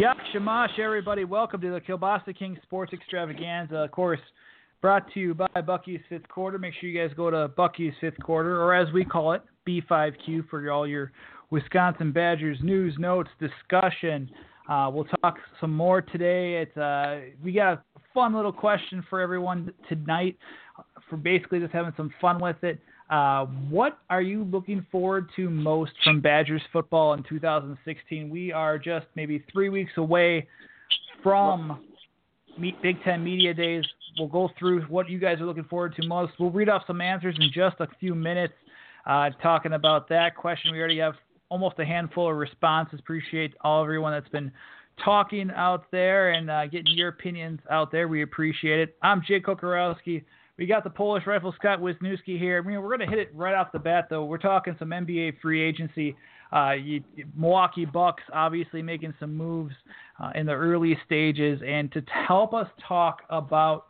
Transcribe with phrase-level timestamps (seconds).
[0.00, 1.24] Yep, Shamash, everybody.
[1.24, 3.76] Welcome to the Kielbasa King Sports Extravaganza.
[3.76, 4.18] Of course,
[4.80, 6.56] brought to you by Bucky's Fifth Quarter.
[6.56, 10.48] Make sure you guys go to Bucky's Fifth Quarter, or as we call it, B5Q,
[10.48, 11.12] for all your
[11.50, 14.30] Wisconsin Badgers news, notes, discussion.
[14.70, 16.62] Uh, we'll talk some more today.
[16.62, 17.82] It's uh, we got a
[18.14, 20.38] fun little question for everyone tonight,
[21.10, 22.78] for basically just having some fun with it.
[23.10, 28.30] Uh, what are you looking forward to most from Badgers football in 2016?
[28.30, 30.46] We are just maybe three weeks away
[31.22, 31.80] from
[32.60, 33.84] Big Ten Media Days.
[34.16, 36.34] We'll go through what you guys are looking forward to most.
[36.38, 38.54] We'll read off some answers in just a few minutes,
[39.06, 40.70] uh, talking about that question.
[40.72, 41.14] We already have
[41.48, 43.00] almost a handful of responses.
[43.00, 44.52] Appreciate all everyone that's been
[45.04, 48.06] talking out there and uh, getting your opinions out there.
[48.06, 48.96] We appreciate it.
[49.02, 50.22] I'm Jake Kokorowski.
[50.60, 52.62] We got the Polish rifle Scott Wisniewski here.
[52.62, 54.26] I mean, we're going to hit it right off the bat, though.
[54.26, 56.14] We're talking some NBA free agency.
[56.52, 57.02] Uh, you,
[57.34, 59.74] Milwaukee Bucks obviously making some moves
[60.22, 63.86] uh, in the early stages, and to help us talk about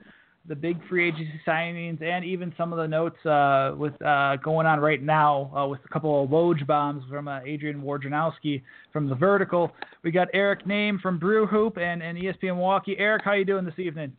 [0.46, 4.66] the big free agency signings and even some of the notes uh, with uh, going
[4.66, 9.08] on right now uh, with a couple of Woj bombs from uh, Adrian Wojnarowski from
[9.08, 9.72] the Vertical.
[10.04, 12.94] We got Eric Nehm from Brew Hoop and, and ESPN Milwaukee.
[12.96, 14.12] Eric, how are you doing this evening?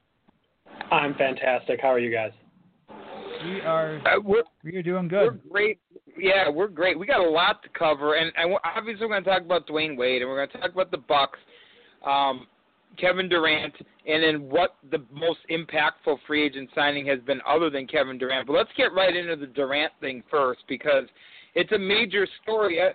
[0.91, 1.79] I'm fantastic.
[1.81, 2.31] How are you guys?
[3.43, 3.97] We are.
[4.05, 5.39] Uh, we're, we're doing good.
[5.45, 5.79] We're great.
[6.17, 6.99] Yeah, we're great.
[6.99, 9.97] We got a lot to cover, and, and obviously we're going to talk about Dwayne
[9.97, 11.39] Wade, and we're going to talk about the Bucks,
[12.05, 12.47] um,
[12.97, 13.73] Kevin Durant,
[14.07, 18.47] and then what the most impactful free agent signing has been other than Kevin Durant.
[18.47, 21.05] But let's get right into the Durant thing first because
[21.55, 22.81] it's a major story.
[22.81, 22.89] Uh,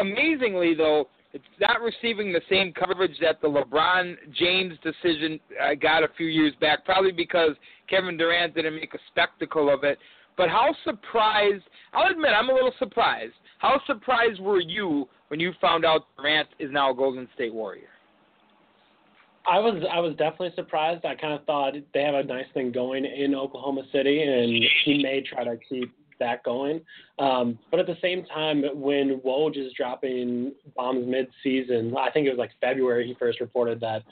[0.00, 6.02] amazingly, though, it's not receiving the same coverage that the LeBron James decision uh, got
[6.02, 7.52] a few years back, probably because
[7.92, 9.98] Kevin Durant didn't make a spectacle of it.
[10.38, 13.34] But how surprised, I'll admit I'm a little surprised.
[13.58, 17.88] How surprised were you when you found out Durant is now a Golden State Warrior?
[19.46, 21.04] I was I was definitely surprised.
[21.04, 25.02] I kind of thought they have a nice thing going in Oklahoma City, and he
[25.02, 26.80] may try to keep that going.
[27.18, 32.30] Um, but at the same time, when Woj is dropping bombs mid-season, I think it
[32.30, 34.02] was like February, he first reported that,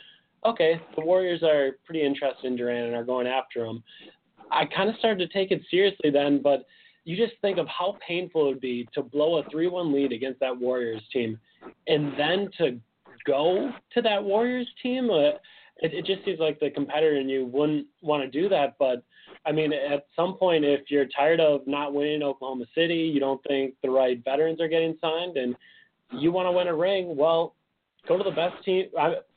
[0.44, 3.82] okay, the Warriors are pretty interested in Durant and are going after him.
[4.50, 6.64] I kind of started to take it seriously then, but
[7.04, 10.40] you just think of how painful it would be to blow a 3-1 lead against
[10.40, 11.38] that Warriors team,
[11.86, 12.78] and then to
[13.26, 15.10] go to that Warriors team.
[15.10, 15.36] Uh,
[15.82, 19.02] it, it just seems like the competitor in you wouldn't want to do that, but
[19.46, 23.42] I mean, at some point, if you're tired of not winning Oklahoma City, you don't
[23.44, 25.56] think the right veterans are getting signed, and
[26.12, 27.54] you want to win a ring, well,
[28.06, 28.86] go to the best team,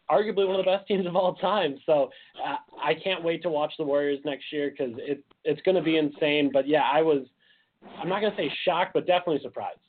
[0.10, 1.78] arguably one of the best teams of all time.
[1.86, 2.10] So
[2.46, 5.82] uh, I can't wait to watch the Warriors next year because it, it's going to
[5.82, 6.50] be insane.
[6.52, 7.26] But yeah, I was,
[8.02, 9.80] I'm not going to say shocked, but definitely surprised.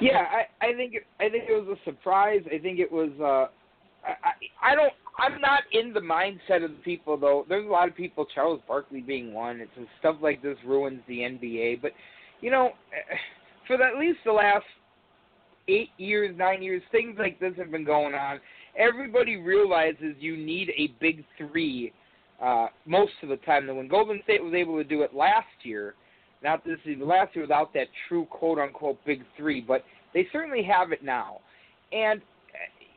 [0.00, 2.40] Yeah, I, I think I think it was a surprise.
[2.46, 3.10] I think it was.
[3.20, 3.52] Uh,
[4.06, 4.92] I, I don't.
[5.18, 7.44] I'm not in the mindset of the people though.
[7.48, 8.24] There's a lot of people.
[8.34, 9.60] Charles Barkley being one.
[9.60, 11.82] It's stuff like this ruins the NBA.
[11.82, 11.92] But
[12.40, 12.70] you know,
[13.66, 14.64] for the, at least the last
[15.70, 18.40] eight years, nine years, things like this have been going on.
[18.76, 21.92] Everybody realizes you need a big three
[22.42, 23.66] uh, most of the time.
[23.66, 25.94] That when Golden State was able to do it last year,
[26.42, 30.62] not this season, last year without that true quote unquote big three, but they certainly
[30.62, 31.40] have it now.
[31.92, 32.20] And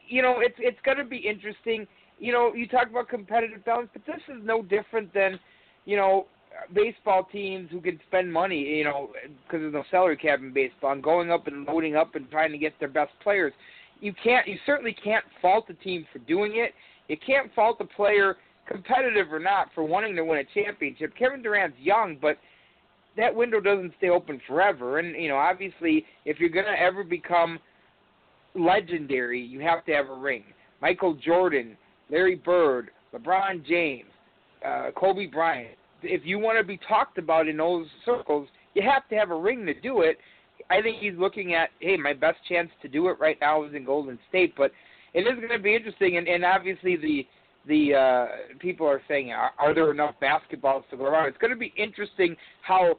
[0.08, 1.88] you know, it's it's going to be interesting.
[2.20, 5.40] You know, you talk about competitive balance, but this is no different than,
[5.86, 6.28] you know,
[6.74, 9.10] baseball teams who can spend money, you know,
[9.46, 12.52] because there's no salary cap in baseball, and going up and loading up and trying
[12.52, 13.54] to get their best players.
[14.02, 16.74] You can't, you certainly can't fault the team for doing it.
[17.08, 18.38] You can't fault the player,
[18.68, 21.14] competitive or not, for wanting to win a championship.
[21.18, 22.38] Kevin Durant's young, but
[23.18, 25.00] that window doesn't stay open forever.
[25.00, 27.60] And you know, obviously, if you're gonna ever become
[28.56, 30.44] legendary, you have to have a ring.
[30.82, 31.78] Michael Jordan,
[32.10, 34.10] Larry Bird, LeBron James,
[34.66, 35.78] uh, Kobe Bryant.
[36.04, 39.36] If you want to be talked about in those circles, you have to have a
[39.36, 40.18] ring to do it.
[40.70, 43.74] I think he's looking at, hey, my best chance to do it right now is
[43.74, 44.72] in Golden State, but
[45.14, 47.28] it is going to be interesting, and, and obviously the
[47.66, 48.26] the uh,
[48.60, 51.30] people are saying, are, are there enough basketballs to go around?
[51.30, 52.96] It's going to be interesting how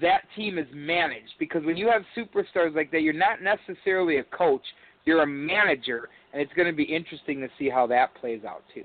[0.00, 4.24] that team is managed because when you have superstars like that, you're not necessarily a
[4.24, 4.62] coach,
[5.04, 8.62] you're a manager, and it's going to be interesting to see how that plays out
[8.72, 8.84] too.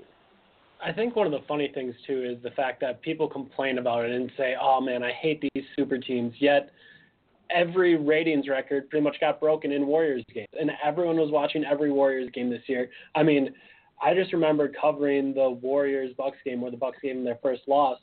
[0.82, 4.04] I think one of the funny things too is the fact that people complain about
[4.04, 6.70] it and say, "Oh man, I hate these super teams." Yet
[7.50, 11.90] every ratings record pretty much got broken in Warriors games, and everyone was watching every
[11.90, 12.90] Warriors game this year.
[13.14, 13.54] I mean,
[14.02, 17.62] I just remember covering the Warriors Bucks game where the Bucks gave them their first
[17.68, 17.98] loss,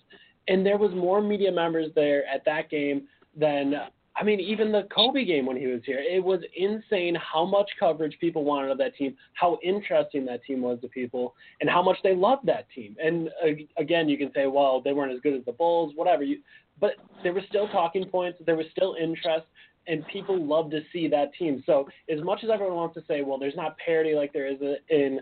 [0.47, 3.75] and there was more media members there at that game than
[4.21, 7.67] I mean, even the Kobe game when he was here, it was insane how much
[7.79, 11.81] coverage people wanted of that team, how interesting that team was to people, and how
[11.81, 12.95] much they loved that team.
[13.03, 16.21] And uh, again, you can say, well, they weren't as good as the Bulls, whatever.
[16.21, 16.37] You,
[16.79, 16.91] but
[17.23, 19.47] there were still talking points, there was still interest,
[19.87, 21.63] and people love to see that team.
[21.65, 24.59] So as much as everyone wants to say, well, there's not parity like there is
[24.89, 25.19] in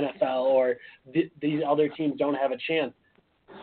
[0.00, 0.74] NFL, or
[1.14, 2.94] th- these other teams don't have a chance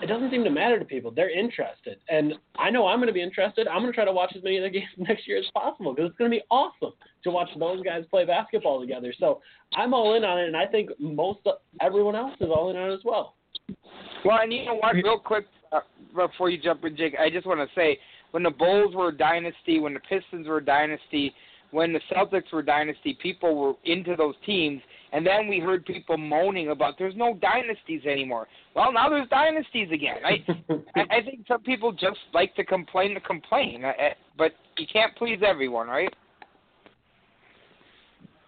[0.01, 1.11] it doesn't seem to matter to people.
[1.11, 3.67] They're interested, and I know I'm going to be interested.
[3.67, 5.93] I'm going to try to watch as many of the games next year as possible
[5.93, 6.93] because it's going to be awesome
[7.23, 9.13] to watch those guys play basketball together.
[9.19, 9.41] So
[9.75, 11.39] I'm all in on it, and I think most
[11.81, 13.35] everyone else is all in on it as well.
[14.23, 14.95] Well, and you know what?
[14.95, 15.79] Real quick uh,
[16.15, 17.97] before you jump in, Jake, I just want to say
[18.31, 21.33] when the Bulls were a dynasty, when the Pistons were a dynasty,
[21.71, 24.81] when the Celtics were a dynasty, people were into those teams
[25.13, 28.47] and then we heard people moaning about there's no dynasties anymore.
[28.75, 30.17] Well, now there's dynasties again.
[30.25, 30.45] I
[30.95, 33.83] I, think some people just like to complain to complain,
[34.37, 36.13] but you can't please everyone, right?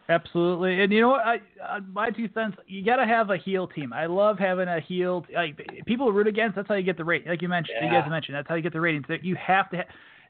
[0.10, 1.22] Absolutely, and you know what?
[1.24, 2.58] I, uh, my two cents.
[2.68, 3.94] You got to have a heel team.
[3.94, 5.24] I love having a heel.
[5.34, 6.56] Like people root against.
[6.56, 7.28] That's how you get the rate.
[7.28, 7.86] Like you mentioned, yeah.
[7.86, 8.36] you guys mentioned.
[8.36, 9.06] That's how you get the ratings.
[9.22, 9.78] You have to.
[9.78, 9.84] Ha-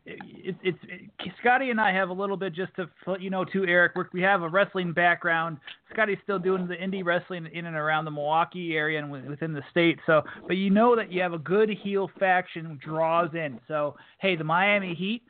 [0.10, 3.46] it, it's it, Scotty and I have a little bit just to let you know
[3.46, 3.94] too, Eric.
[3.96, 5.58] we we have a wrestling background.
[5.92, 9.64] Scotty's still doing the indie wrestling in and around the Milwaukee area and within the
[9.72, 10.00] state.
[10.06, 13.60] So, but you know that you have a good heel faction draws in.
[13.68, 15.24] So, hey, the Miami Heat,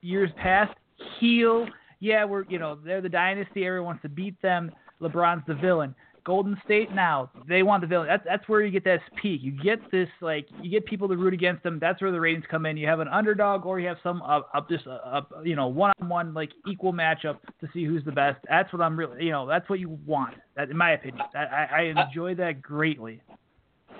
[0.00, 0.76] years past,
[1.20, 1.66] heel.
[2.00, 3.66] Yeah, we're you know they're the dynasty.
[3.66, 4.72] Everyone wants to beat them.
[5.00, 5.94] LeBron's the villain.
[6.26, 8.08] Golden State now they want the villain.
[8.08, 9.42] That's that's where you get this peak.
[9.44, 11.78] You get this like you get people to root against them.
[11.80, 12.76] That's where the ratings come in.
[12.76, 15.92] You have an underdog or you have some up, up just up you know one
[16.00, 18.38] on one like equal matchup to see who's the best.
[18.50, 20.34] That's what I'm really you know that's what you want.
[20.56, 21.24] That in my opinion.
[21.32, 23.22] I, I enjoy that greatly.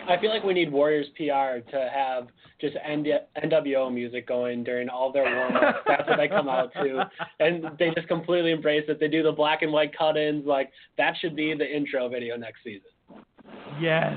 [0.09, 2.29] I feel like we need Warriors PR to have
[2.61, 5.79] just NWO music going during all their warm ups.
[5.87, 7.05] That's what they come out to,
[7.41, 8.99] and they just completely embrace it.
[9.01, 10.47] They do the black and white cut-ins.
[10.47, 12.89] Like that should be the intro video next season.
[13.81, 14.15] Yes,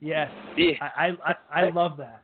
[0.00, 0.72] yes, yeah.
[0.96, 2.22] I, I I love that.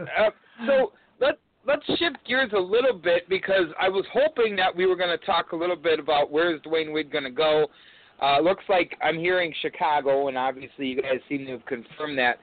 [0.00, 0.30] uh,
[0.66, 4.96] so let's let's shift gears a little bit because I was hoping that we were
[4.96, 7.66] going to talk a little bit about where's Dwayne Wade going to go.
[8.22, 12.38] Uh, looks like I'm hearing Chicago, and obviously you guys seem to have confirmed that.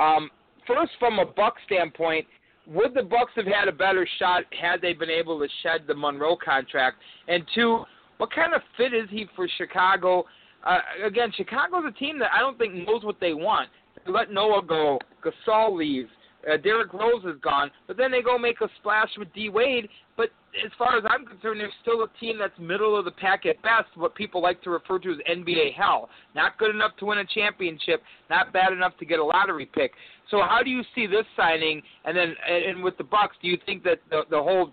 [0.00, 0.30] Um,
[0.66, 2.26] first, from a Buck standpoint,
[2.66, 5.94] would the Bucks have had a better shot had they been able to shed the
[5.94, 6.98] Monroe contract?
[7.26, 7.84] And two,
[8.18, 10.24] what kind of fit is he for Chicago?
[10.64, 13.70] Uh, again, Chicago's a team that I don't think knows what they want.
[14.04, 14.98] They let Noah go.
[15.24, 16.10] Gasol leaves.
[16.46, 19.88] Uh, Derrick Rose is gone, but then they go make a splash with D Wade.
[20.16, 20.30] But
[20.64, 23.60] as far as I'm concerned, they're still a team that's middle of the pack at
[23.62, 26.08] best, what people like to refer to as NBA hell.
[26.34, 29.92] Not good enough to win a championship, not bad enough to get a lottery pick.
[30.30, 31.82] So how do you see this signing?
[32.04, 34.70] And then and with the Bucks, do you think that the the whole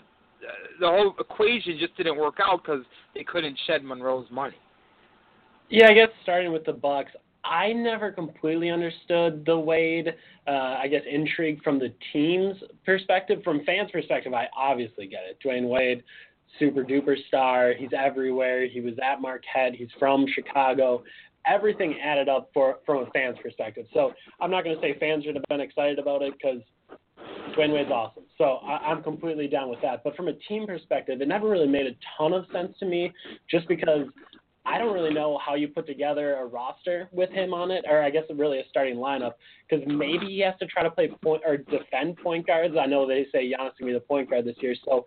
[0.79, 2.83] the whole equation just didn't work out because
[3.15, 4.57] they couldn't shed Monroe's money?
[5.69, 7.11] Yeah, I guess starting with the Bucks,
[7.45, 10.13] I never completely understood the Wade,
[10.47, 13.41] uh, I guess, intrigue from the team's perspective.
[13.43, 15.37] From fans' perspective, I obviously get it.
[15.45, 16.03] Dwayne Wade,
[16.59, 17.73] super duper star.
[17.77, 18.67] He's everywhere.
[18.67, 19.75] He was at Marquette.
[19.75, 21.03] He's from Chicago.
[21.47, 23.85] Everything added up for from a fan's perspective.
[23.93, 26.61] So I'm not going to say fans would have been excited about it because
[27.55, 28.23] Dwayne Wade's awesome.
[28.37, 30.03] So I, I'm completely down with that.
[30.03, 33.11] But from a team perspective, it never really made a ton of sense to me
[33.49, 34.07] just because
[34.65, 38.01] I don't really know how you put together a roster with him on it, or
[38.01, 39.33] I guess really a starting lineup,
[39.69, 42.75] because maybe he has to try to play point or defend point guards.
[42.79, 45.05] I know they say Giannis to be the point guard this year, so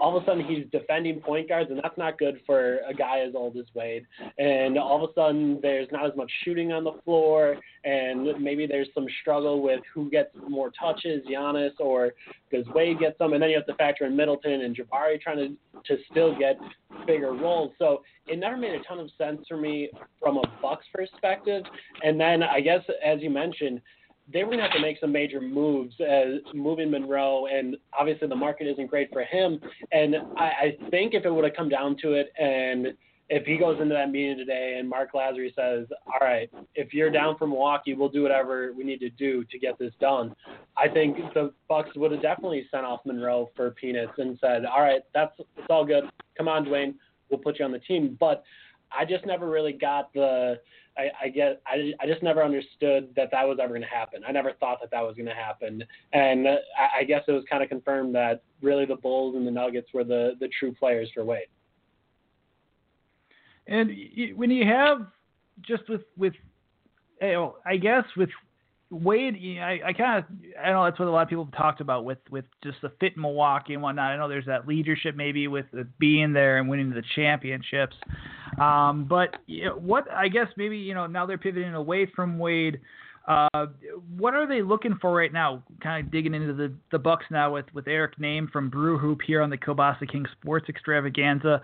[0.00, 3.20] all of a sudden he's defending point guards, and that's not good for a guy
[3.20, 4.06] as old as Wade.
[4.38, 8.66] And all of a sudden there's not as much shooting on the floor, and maybe
[8.66, 12.12] there's some struggle with who gets more touches, Giannis or
[12.52, 15.38] does Wade get some, and then you have to factor in Middleton and Jabari trying
[15.38, 16.56] to to still get
[17.06, 17.72] bigger roles.
[17.78, 21.64] So it never made a ton of sense for me from a Bucks perspective.
[22.04, 23.80] And then I guess as you mentioned
[24.32, 25.94] they were going to have to make some major moves,
[26.54, 29.60] moving Monroe, and obviously the market isn't great for him.
[29.92, 32.88] And I, I think if it would have come down to it, and
[33.28, 37.10] if he goes into that meeting today and Mark Lasry says, "All right, if you're
[37.10, 40.34] down for Milwaukee, we'll do whatever we need to do to get this done,"
[40.76, 44.82] I think the Bucks would have definitely sent off Monroe for peanuts and said, "All
[44.82, 46.04] right, that's it's all good.
[46.36, 46.94] Come on, Dwayne,
[47.30, 48.44] we'll put you on the team." But
[48.96, 50.60] I just never really got the
[50.96, 54.22] I, I get I, I just never understood that that was ever going to happen.
[54.26, 55.82] I never thought that that was going to happen,
[56.12, 59.50] and I, I guess it was kind of confirmed that really the Bulls and the
[59.50, 61.46] Nuggets were the the true players for Wade.
[63.66, 63.90] And
[64.34, 65.06] when you have
[65.62, 66.34] just with with
[67.20, 68.30] you know, I guess with
[68.92, 70.24] Wade, you know, I, I kind of
[70.62, 72.90] I know that's what a lot of people have talked about with with just the
[73.00, 74.12] fit in Milwaukee and whatnot.
[74.12, 75.64] I know there's that leadership maybe with
[75.98, 77.96] being there and winning the championships.
[78.60, 82.38] Um, but you know, what I guess maybe you know now they're pivoting away from
[82.38, 82.80] Wade.
[83.26, 83.66] Uh,
[84.16, 85.62] what are they looking for right now?
[85.80, 89.20] Kind of digging into the, the Bucks now with, with Eric Nehm from Brew Hoop
[89.24, 91.62] here on the Kielbasa King Sports Extravaganza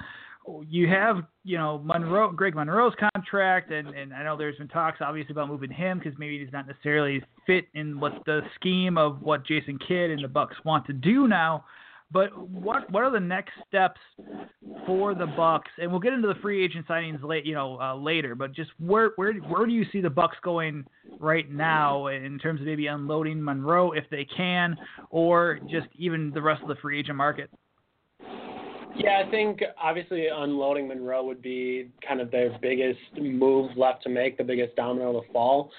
[0.66, 4.98] you have you know Monroe, Greg Monroe's contract, and and I know there's been talks
[5.00, 9.20] obviously about moving him because maybe he's not necessarily fit in what the scheme of
[9.22, 11.64] what Jason Kidd and the Bucks want to do now.
[12.10, 14.00] But what what are the next steps
[14.86, 15.70] for the Bucks?
[15.78, 18.34] And we'll get into the free agent signings late, you know, uh, later.
[18.34, 20.86] But just where where where do you see the Bucks going
[21.20, 24.76] right now in terms of maybe unloading Monroe if they can,
[25.10, 27.50] or just even the rest of the free agent market?
[28.98, 34.08] Yeah, I think obviously unloading Monroe would be kind of their biggest move left to
[34.08, 35.70] make, the biggest domino to fall.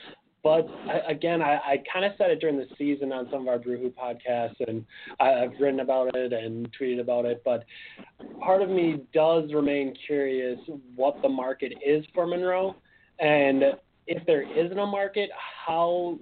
[0.42, 0.70] But
[1.06, 3.94] again, I, I kind of said it during the season on some of our Hoop
[3.98, 4.86] podcasts, and
[5.20, 7.42] I've written about it and tweeted about it.
[7.44, 7.66] But
[8.40, 10.58] part of me does remain curious
[10.96, 12.74] what the market is for Monroe,
[13.20, 13.64] and
[14.08, 15.30] if there isn't a market,
[15.66, 16.18] how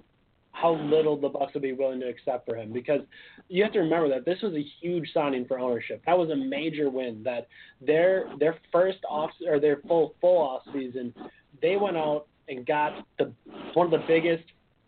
[0.60, 3.00] how little the Bucks would be willing to accept for him because
[3.48, 6.02] you have to remember that this was a huge signing for ownership.
[6.04, 7.22] That was a major win.
[7.22, 7.46] That
[7.80, 11.14] their their first off or their full full off season,
[11.62, 13.32] they went out and got the
[13.74, 14.44] one of the biggest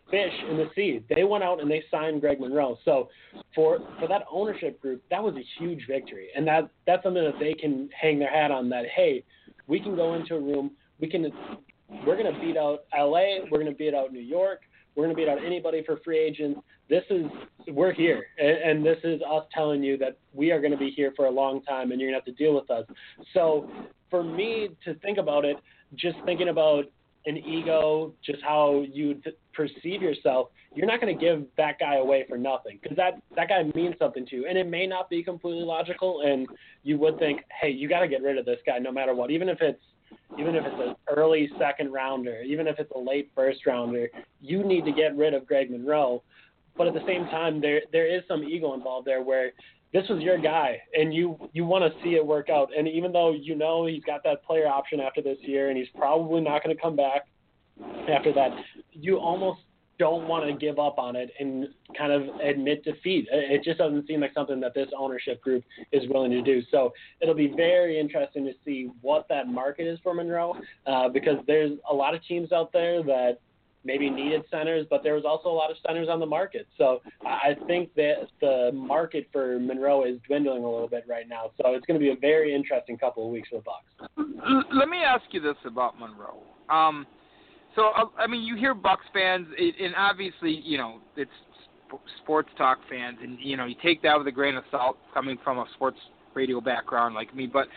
[0.09, 1.03] fish in the sea.
[1.09, 2.77] They went out and they signed Greg Monroe.
[2.83, 3.09] So
[3.55, 7.39] for for that ownership group, that was a huge victory, and that that's something that
[7.39, 8.67] they can hang their hat on.
[8.69, 9.23] That hey,
[9.67, 11.31] we can go into a room, we can
[12.05, 14.61] we're going to beat out LA, we're going to beat out New York,
[14.95, 16.59] we're going to beat out anybody for free agents.
[16.89, 17.25] This is
[17.69, 20.91] we're here, and, and this is us telling you that we are going to be
[20.91, 22.85] here for a long time, and you're going to have to deal with us.
[23.33, 23.69] So,
[24.09, 25.57] for me to think about it,
[25.95, 26.85] just thinking about
[27.25, 29.21] an ego, just how you
[29.53, 33.49] perceive yourself, you're not going to give that guy away for nothing because that that
[33.49, 36.21] guy means something to you, and it may not be completely logical.
[36.21, 36.47] And
[36.83, 39.31] you would think, hey, you got to get rid of this guy no matter what,
[39.31, 39.81] even if it's
[40.37, 44.63] even if it's an early second rounder, even if it's a late first rounder, you
[44.63, 46.23] need to get rid of Greg Monroe.
[46.77, 49.51] But at the same time, there there is some ego involved there where
[49.93, 52.69] this was your guy and you you want to see it work out.
[52.75, 55.89] And even though you know he's got that player option after this year and he's
[55.95, 57.27] probably not going to come back
[58.09, 58.51] after that,
[58.93, 59.59] you almost
[60.01, 63.27] don't want to give up on it and kind of admit defeat.
[63.31, 66.63] It just doesn't seem like something that this ownership group is willing to do.
[66.71, 66.91] So
[67.21, 70.55] it'll be very interesting to see what that market is for Monroe
[70.87, 73.37] uh, because there's a lot of teams out there that
[73.83, 76.67] maybe needed centers, but there was also a lot of centers on the market.
[76.79, 81.51] So I think that the market for Monroe is dwindling a little bit right now.
[81.61, 84.65] So it's going to be a very interesting couple of weeks for the Bucks.
[84.73, 86.41] Let me ask you this about Monroe.
[86.69, 87.05] Um,
[87.75, 91.31] so uh, I mean, you hear Bucks fans, and obviously, you know, it's
[92.23, 95.37] sports talk fans, and you know, you take that with a grain of salt, coming
[95.43, 95.97] from a sports
[96.33, 97.67] radio background like me, but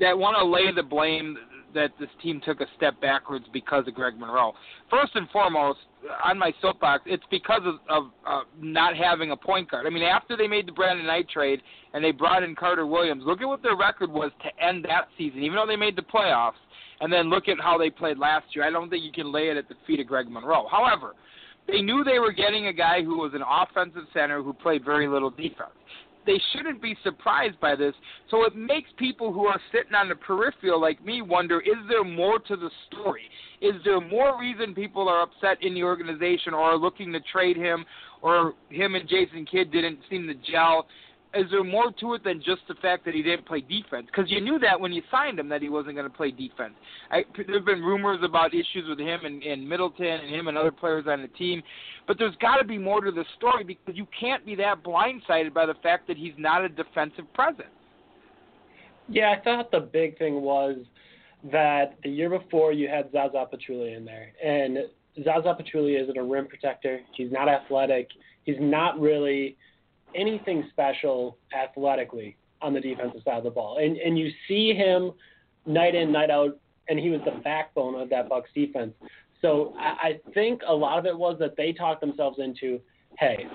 [0.00, 1.36] that want to lay the blame
[1.74, 4.52] that this team took a step backwards because of Greg Monroe.
[4.90, 5.78] First and foremost,
[6.24, 9.86] on my soapbox, it's because of, of uh, not having a point guard.
[9.86, 11.62] I mean, after they made the Brandon Knight trade
[11.94, 15.08] and they brought in Carter Williams, look at what their record was to end that
[15.16, 15.42] season.
[15.42, 16.60] Even though they made the playoffs,
[17.02, 18.64] and then look at how they played last year.
[18.64, 20.66] I don't think you can lay it at the feet of Greg Monroe.
[20.70, 21.14] However,
[21.66, 25.08] they knew they were getting a guy who was an offensive center who played very
[25.08, 25.72] little defense.
[26.24, 27.94] They shouldn't be surprised by this.
[28.30, 32.04] So it makes people who are sitting on the peripheral like me wonder is there
[32.04, 33.28] more to the story?
[33.60, 37.56] Is there more reason people are upset in the organization or are looking to trade
[37.56, 37.84] him
[38.22, 40.86] or him and Jason Kidd didn't seem to gel?
[41.34, 44.06] Is there more to it than just the fact that he didn't play defense?
[44.06, 46.74] Because you knew that when you signed him that he wasn't going to play defense.
[47.10, 50.58] I, there have been rumors about issues with him and, and Middleton and him and
[50.58, 51.62] other players on the team,
[52.06, 55.54] but there's got to be more to the story because you can't be that blindsided
[55.54, 57.68] by the fact that he's not a defensive presence.
[59.08, 60.76] Yeah, I thought the big thing was
[61.50, 64.78] that the year before you had Zaza Pachulia in there, and
[65.24, 67.00] Zaza Pachulia isn't a rim protector.
[67.16, 68.08] He's not athletic.
[68.44, 69.56] He's not really–
[70.14, 73.78] anything special athletically on the defensive side of the ball.
[73.78, 75.12] And and you see him
[75.66, 78.94] night in, night out, and he was the backbone of that Bucks defense.
[79.40, 82.80] So I, I think a lot of it was that they talked themselves into,
[83.18, 83.46] hey,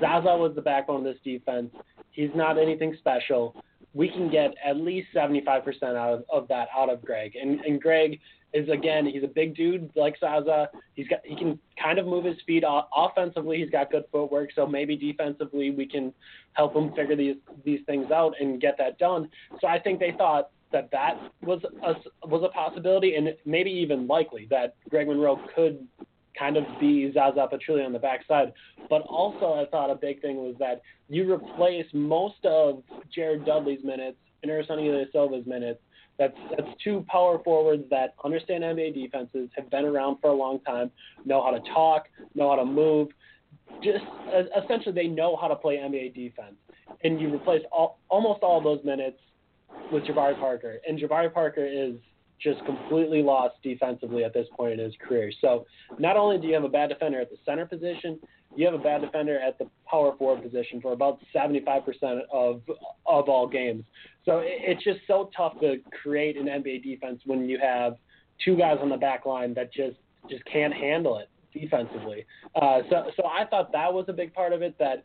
[0.00, 1.70] Zaza was the backbone of this defense.
[2.10, 3.56] He's not anything special.
[3.94, 5.44] We can get at least 75%
[5.82, 7.36] out of, of that out of Greg.
[7.36, 8.18] And, and Greg
[8.52, 10.68] is again he's a big dude like Zaza.
[10.94, 12.64] He's got he can kind of move his feet.
[12.94, 14.50] Offensively, he's got good footwork.
[14.54, 16.12] So maybe defensively, we can
[16.52, 19.28] help him figure these these things out and get that done.
[19.60, 24.06] So I think they thought that that was a was a possibility and maybe even
[24.06, 25.86] likely that Greg Monroe could
[26.38, 28.52] kind of be Zaza Pachulia on the backside.
[28.88, 32.82] But also, I thought a big thing was that you replace most of
[33.14, 35.80] Jared Dudley's minutes and Ersan Ilyasova's minutes.
[36.18, 40.60] That's that's two power forwards that understand NBA defenses, have been around for a long
[40.60, 40.90] time,
[41.24, 43.08] know how to talk, know how to move.
[43.82, 44.04] Just
[44.62, 46.54] essentially, they know how to play NBA defense.
[47.04, 49.18] And you replace all, almost all those minutes
[49.90, 51.94] with Jabari Parker, and Jabari Parker is
[52.42, 55.30] just completely lost defensively at this point in his career.
[55.40, 55.64] So
[55.98, 58.18] not only do you have a bad defender at the center position,
[58.56, 62.62] you have a bad defender at the power forward position for about 75% of
[63.06, 63.84] of all games.
[64.24, 67.96] So it's just so tough to create an NBA defense when you have
[68.44, 69.96] two guys on the back line that just
[70.30, 71.28] just can't handle it
[71.58, 72.24] defensively.
[72.54, 75.04] Uh, so so I thought that was a big part of it that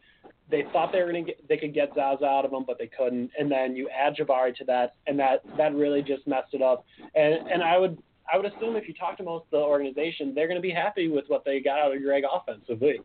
[0.49, 2.87] they thought they were to get they could get Zaza out of them, but they
[2.87, 3.31] couldn't.
[3.37, 6.85] And then you add Jabari to that, and that that really just messed it up.
[7.15, 7.97] And and I would
[8.31, 10.71] I would assume if you talk to most of the organization, they're going to be
[10.71, 12.99] happy with what they got out of Greg offensively.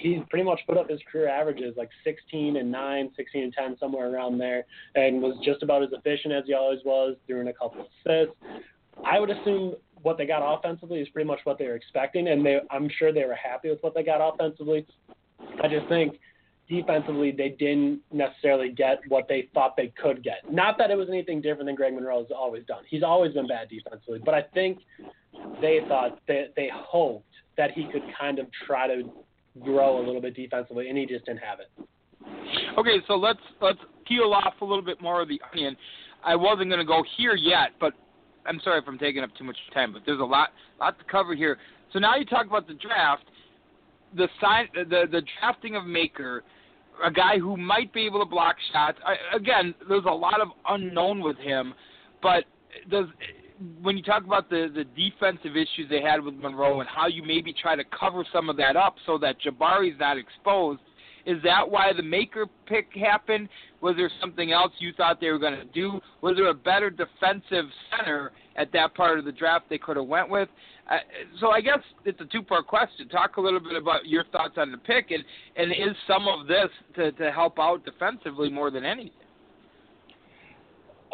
[0.00, 3.76] He's pretty much put up his career averages like 16 and 9, 16 and 10,
[3.78, 7.52] somewhere around there, and was just about as efficient as he always was, doing a
[7.52, 8.34] couple assists.
[9.04, 12.44] I would assume what they got offensively is pretty much what they were expecting, and
[12.44, 14.86] they, I'm sure they were happy with what they got offensively.
[15.62, 16.18] I just think
[16.68, 20.50] defensively they didn't necessarily get what they thought they could get.
[20.50, 22.84] Not that it was anything different than Greg Monroe has always done.
[22.88, 24.78] He's always been bad defensively, but I think
[25.60, 29.02] they thought that they hoped that he could kind of try to
[29.62, 31.70] grow a little bit defensively, and he just didn't have it.
[32.78, 35.76] Okay, so let's let's peel off a little bit more of the onion.
[36.24, 37.92] I wasn't going to go here yet, but
[38.46, 41.04] I'm sorry if I'm taking up too much time, but there's a lot lot to
[41.04, 41.58] cover here.
[41.92, 43.24] So now you talk about the draft
[44.16, 46.42] the sign the the drafting of Maker,
[47.04, 48.98] a guy who might be able to block shots.
[49.04, 51.74] I, again, there's a lot of unknown with him,
[52.22, 52.44] but
[52.90, 53.06] does
[53.82, 57.22] when you talk about the the defensive issues they had with Monroe and how you
[57.22, 60.80] maybe try to cover some of that up so that Jabari's not exposed,
[61.26, 63.48] is that why the Maker pick happened?
[63.80, 66.00] Was there something else you thought they were going to do?
[66.20, 67.66] Was there a better defensive
[67.96, 70.48] center at that part of the draft they could have went with?
[70.90, 70.96] Uh,
[71.40, 73.08] so I guess it's a two-part question.
[73.08, 75.24] Talk a little bit about your thoughts on the pick, and
[75.56, 79.12] and is some of this to to help out defensively more than anything?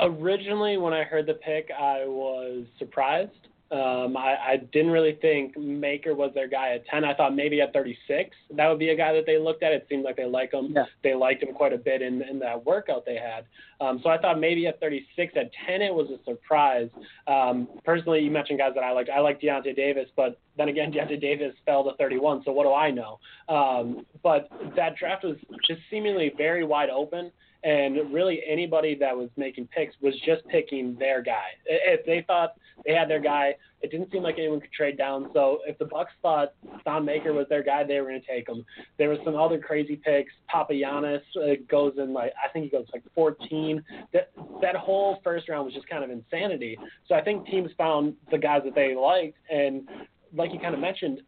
[0.00, 3.30] Originally, when I heard the pick, I was surprised.
[3.70, 7.04] Um, I, I didn't really think Maker was their guy at 10.
[7.04, 9.72] I thought maybe at 36 that would be a guy that they looked at.
[9.72, 10.72] It seemed like they like him.
[10.74, 10.84] Yeah.
[11.04, 13.46] They liked him quite a bit in, in that workout they had.
[13.80, 16.88] Um, so I thought maybe at 36, at 10 it was a surprise.
[17.28, 19.08] Um, personally, you mentioned guys that I liked.
[19.08, 22.42] I like Deyonta Davis, but then again, Deyonta Davis fell to 31.
[22.44, 23.20] So what do I know?
[23.48, 27.30] Um, but that draft was just seemingly very wide open
[27.62, 31.48] and really anybody that was making picks was just picking their guy.
[31.66, 32.54] If they thought
[32.86, 35.30] they had their guy, it didn't seem like anyone could trade down.
[35.34, 38.48] So if the Bucks thought Thon Maker was their guy, they were going to take
[38.48, 38.64] him.
[38.98, 40.32] There was some other crazy picks.
[40.52, 43.82] Papagiannis uh, goes in like I think he goes like 14.
[44.12, 44.30] That
[44.62, 46.78] that whole first round was just kind of insanity.
[47.08, 49.88] So I think teams found the guys that they liked, and
[50.34, 51.20] like you kind of mentioned,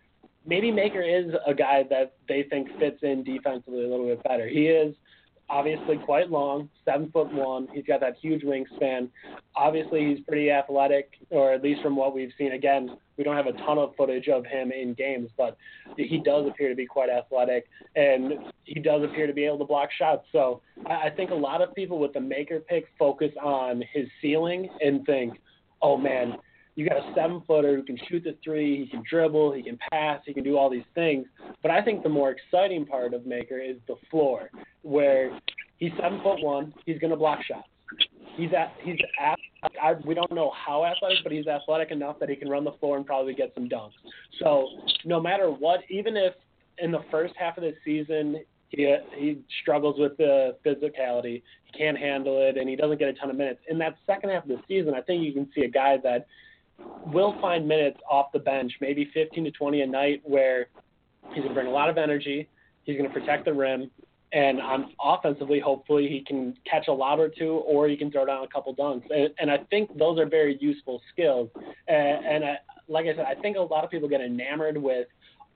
[0.46, 4.48] maybe Maker is a guy that they think fits in defensively a little bit better.
[4.48, 4.94] He is
[5.52, 7.68] obviously quite long, seven foot one.
[7.72, 9.10] He's got that huge wingspan.
[9.54, 12.52] Obviously, he's pretty athletic, or at least from what we've seen.
[12.52, 15.58] Again, we don't have a ton of footage of him in games, but
[15.98, 18.32] he does appear to be quite athletic, and
[18.64, 20.24] he does appear to be able to block shots.
[20.32, 24.70] So I, think a lot of people with the Maker pick focus on his ceiling
[24.80, 25.38] and think,
[25.82, 26.36] oh man,
[26.74, 29.78] you got a seven footer who can shoot the three, he can dribble, he can
[29.90, 31.26] pass, he can do all these things.
[31.60, 34.50] But I think the more exciting part of Maker is the floor,
[34.82, 35.38] where
[35.76, 37.68] he's seven foot one, he's to block shots.
[38.36, 39.38] He's at he's at
[39.80, 42.72] I, we don't know how athletic, but he's athletic enough that he can run the
[42.72, 43.92] floor and probably get some dunks.
[44.42, 44.68] So
[45.04, 46.34] no matter what, even if
[46.78, 51.98] in the first half of the season he he struggles with the physicality, he can't
[51.98, 53.60] handle it, and he doesn't get a ton of minutes.
[53.68, 56.26] In that second half of the season, I think you can see a guy that
[57.06, 60.68] will find minutes off the bench, maybe 15 to 20 a night, where
[61.28, 62.48] he's going to bring a lot of energy.
[62.84, 63.90] He's going to protect the rim,
[64.32, 68.24] and on offensively, hopefully he can catch a lob or two, or he can throw
[68.24, 69.04] down a couple dunks.
[69.10, 71.50] And, and I think those are very useful skills.
[71.86, 72.56] And, and I,
[72.88, 75.06] like I said, I think a lot of people get enamored with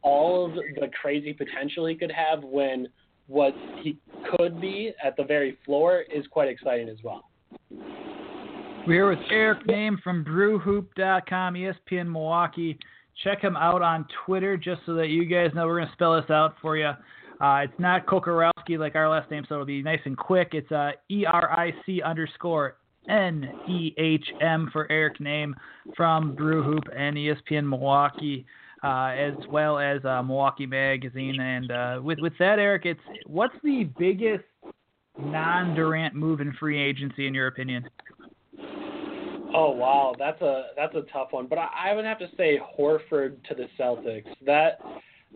[0.02, 2.88] all of the crazy potential he could have when
[3.28, 3.98] what he
[4.36, 7.28] could be at the very floor is quite exciting as well.
[8.86, 12.78] We're here with Eric Nehm from BrewHoop.com, ESPN Milwaukee.
[13.24, 16.14] Check him out on Twitter just so that you guys know we're going to spell
[16.14, 16.92] this out for you.
[17.40, 20.50] Uh, it's not Kokorowski like our last name, so it'll be nice and quick.
[20.52, 22.76] It's uh, E R I C underscore
[23.08, 25.54] N E H M for Eric Nehm
[25.96, 28.46] from Brew Hoop and ESPN Milwaukee.
[28.84, 31.40] uh, as well as uh, Milwaukee Magazine.
[31.40, 34.44] And uh, with with that, Eric, it's what's the biggest
[35.18, 37.88] non-Durant move in free agency in your opinion?
[39.54, 41.46] Oh wow, that's a that's a tough one.
[41.46, 44.26] But I, I would have to say Horford to the Celtics.
[44.44, 44.78] That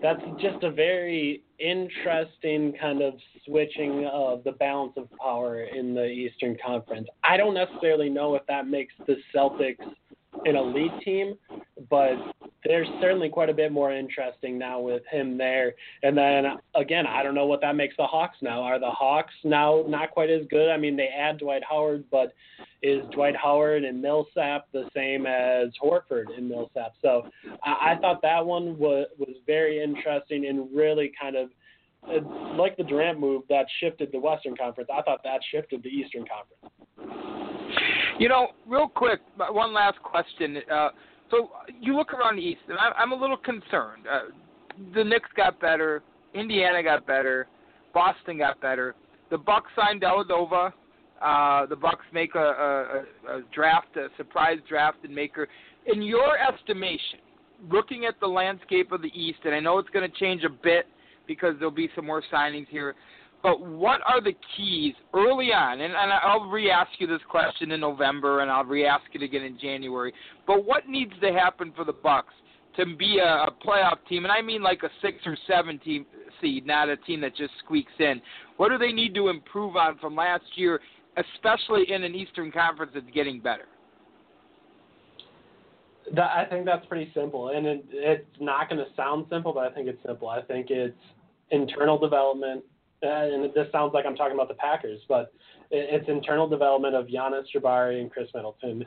[0.02, 3.14] that's just a very interesting kind of
[3.46, 7.08] switching of the balance of power in the Eastern Conference.
[7.22, 9.84] I don't necessarily know if that makes the Celtics
[10.44, 11.34] an elite team,
[11.88, 12.14] but
[12.64, 15.72] they're certainly quite a bit more interesting now with him there.
[16.02, 18.62] And then again, I don't know what that makes the Hawks now.
[18.62, 20.70] Are the Hawks now not quite as good?
[20.70, 22.32] I mean, they add Dwight Howard, but
[22.82, 26.92] is Dwight Howard and Millsap the same as Horford and Millsap?
[27.02, 27.28] So
[27.64, 31.50] I, I thought that one was was very interesting and really kind of
[32.56, 34.88] like the Durant move that shifted the Western Conference.
[34.92, 37.89] I thought that shifted the Eastern Conference.
[38.20, 40.58] You know, real quick, one last question.
[40.70, 40.90] Uh,
[41.30, 41.48] so
[41.80, 44.04] you look around the East, and I'm a little concerned.
[44.06, 44.20] Uh,
[44.94, 46.02] the Knicks got better,
[46.34, 47.48] Indiana got better,
[47.94, 48.94] Boston got better.
[49.30, 50.70] The Bucks signed Dellavedova.
[51.22, 52.38] Uh, the Bucks make a,
[53.28, 55.48] a, a draft, a surprise draft, and Maker.
[55.86, 57.20] In your estimation,
[57.70, 60.50] looking at the landscape of the East, and I know it's going to change a
[60.50, 60.86] bit
[61.26, 62.94] because there'll be some more signings here.
[63.42, 65.80] But what are the keys early on?
[65.80, 69.58] And, and I'll re-ask you this question in November, and I'll re-ask it again in
[69.58, 70.12] January.
[70.46, 72.34] But what needs to happen for the Bucks
[72.76, 74.24] to be a, a playoff team?
[74.24, 76.04] And I mean like a six or seven team
[76.40, 78.20] seed, not a team that just squeaks in.
[78.58, 80.80] What do they need to improve on from last year,
[81.16, 83.66] especially in an Eastern Conference that's getting better?
[86.14, 89.70] That, I think that's pretty simple, and it, it's not going to sound simple, but
[89.70, 90.28] I think it's simple.
[90.28, 90.96] I think it's
[91.50, 92.64] internal development
[93.02, 95.32] Uh, and this sounds like I'm talking about the Packers, but
[95.72, 98.84] it's internal development of Giannis Jabari and Khris Middleton.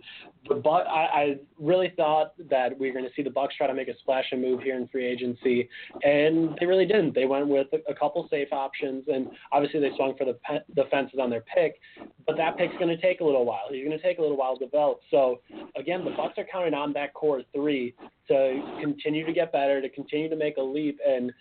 [0.49, 3.67] The but I, I really thought that we were going to see the Bucks try
[3.67, 5.69] to make a splash and move here in free agency,
[6.03, 7.15] and they really didn't.
[7.15, 10.37] They went with a, a couple safe options, and obviously they swung for the
[10.75, 11.79] the fences on their pick.
[12.27, 13.67] But that pick's going to take a little while.
[13.71, 14.99] He's going to take a little while to develop.
[15.09, 15.39] So
[15.77, 17.95] again, the Bucks are counting on that core three
[18.27, 21.31] to continue to get better, to continue to make a leap, and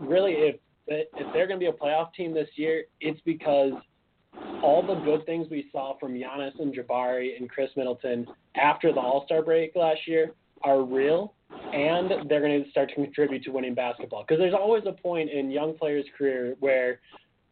[0.00, 0.56] really if
[0.88, 3.72] that if they're going to be a playoff team this year, it's because
[4.62, 9.00] all the good things we saw from Giannis and Jabari and Khris Middleton after the
[9.00, 11.34] All Star break last year are real,
[11.72, 14.24] and they're going to start to contribute to winning basketball.
[14.26, 17.00] Because there's always a point in young players' career where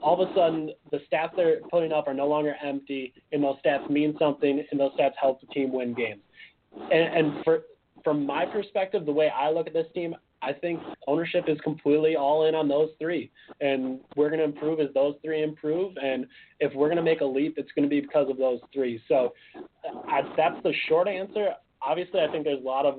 [0.01, 3.57] all of a sudden the stats they're putting up are no longer empty, and those
[3.65, 6.21] stats mean something, and those stats help the team win games.
[6.91, 7.63] And, and for
[8.03, 12.17] from my perspective, the way I look at this team, I think ownership is completely
[12.17, 13.31] all in on those three,
[13.61, 15.95] and we're going to improve as those three improve.
[16.03, 16.27] And
[16.61, 19.01] if we're going to make a leap, it's going to be because of those three.
[19.09, 19.33] So
[20.09, 21.51] I, that's the short answer.
[21.83, 22.99] Obviously, I think there's a lot of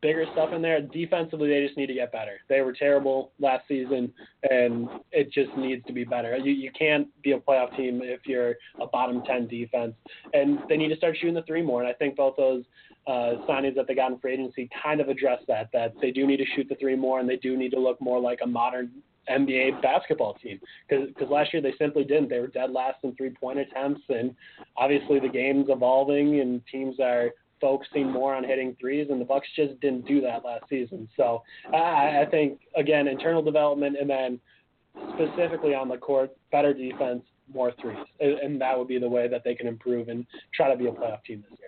[0.00, 0.80] bigger stuff in there.
[0.80, 2.40] Defensively, they just need to get better.
[2.48, 4.12] They were terrible last season,
[4.48, 6.36] and it just needs to be better.
[6.36, 9.94] You you can't be a playoff team if you're a bottom ten defense,
[10.32, 11.82] and they need to start shooting the three more.
[11.82, 12.64] And I think both those
[13.08, 15.70] uh, signings that they got in free agency kind of address that.
[15.72, 18.00] That they do need to shoot the three more, and they do need to look
[18.00, 18.90] more like a modern
[19.30, 22.28] NBA basketball team because last year they simply didn't.
[22.28, 24.34] They were dead last in three point attempts, and
[24.76, 29.48] obviously the game's evolving and teams are focusing more on hitting threes, and the Bucks
[29.56, 31.08] just didn't do that last season.
[31.16, 31.42] So
[31.72, 34.40] I, I think again internal development, and then
[35.14, 39.28] specifically on the court, better defense, more threes, and, and that would be the way
[39.28, 41.67] that they can improve and try to be a playoff team this year.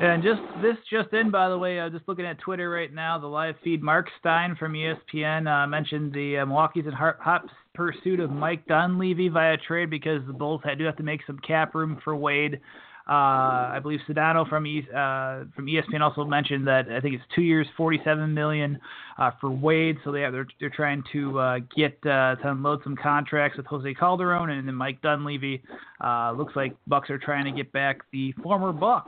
[0.00, 3.18] And just this just in, by the way, uh, just looking at Twitter right now,
[3.18, 3.82] the live feed.
[3.82, 8.64] Mark Stein from ESPN uh, mentioned the uh, Milwaukee's in hot, hot pursuit of Mike
[8.66, 12.14] Dunleavy via trade because the Bulls had, do have to make some cap room for
[12.14, 12.60] Wade.
[13.08, 17.40] Uh, I believe Sedano from uh, from ESPN also mentioned that I think it's two
[17.40, 18.78] years, 47 million
[19.16, 19.96] uh, for Wade.
[20.04, 23.64] So they have, they're they're trying to uh, get uh, to unload some contracts with
[23.64, 25.62] Jose Calderon and then Mike Dunleavy.
[26.04, 29.06] Uh, looks like Bucks are trying to get back the former Buck,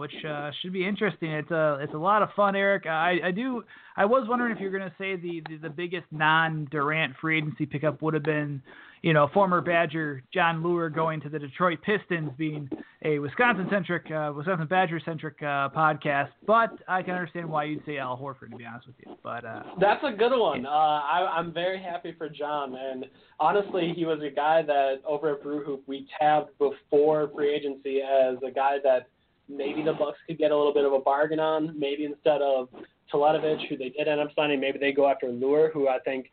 [0.00, 0.12] which
[0.60, 1.30] should be interesting.
[1.30, 2.86] It's a it's a lot of fun, Eric.
[2.86, 3.62] I, I do
[3.96, 7.38] I was wondering if you're going to say the, the the biggest non Durant free
[7.38, 8.60] agency pickup would have been
[9.06, 12.68] you know, former Badger Jon Leuer going to the Detroit Pistons, being
[13.04, 16.30] a Wisconsin-centric, uh, Wisconsin Badger-centric uh, podcast.
[16.44, 19.16] But I can understand why you'd say Al Horford, to be honest with you.
[19.22, 20.66] But uh, that's a good one.
[20.66, 22.74] Uh, I, I'm very happy for John.
[22.74, 23.04] and
[23.38, 28.00] honestly, he was a guy that over at Brew Hoop we tabbed before free agency
[28.00, 29.06] as a guy that
[29.48, 31.78] maybe the Bucks could get a little bit of a bargain on.
[31.78, 32.70] Maybe instead of
[33.12, 34.60] Teletovic, who they did end up signing.
[34.60, 36.30] Maybe they go after Leuer, who I think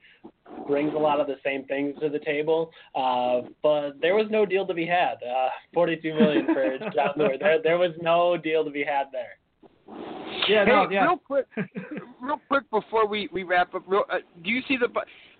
[0.68, 2.72] brings a lot of the same things to the table.
[2.96, 5.16] Uh, but there was no deal to be had.
[5.24, 7.40] Uh, 42 million for Jon Leuer.
[7.40, 9.38] There, there was no deal to be had there.
[10.48, 11.06] Yeah, no, hey, yeah.
[11.06, 11.46] real quick,
[12.22, 14.88] real quick before we, we wrap up, real, uh, do you see the?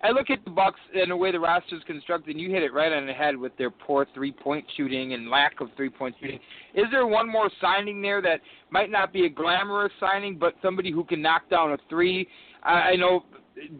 [0.02, 2.62] I look at the Bucks and the way the roster is constructed, and you hit
[2.62, 5.90] it right on the head with their poor three point shooting and lack of three
[5.90, 6.38] point shooting.
[6.74, 10.90] Is there one more signing there that might not be a glamorous signing, but somebody
[10.90, 12.26] who can knock down a three?
[12.62, 13.24] I, I know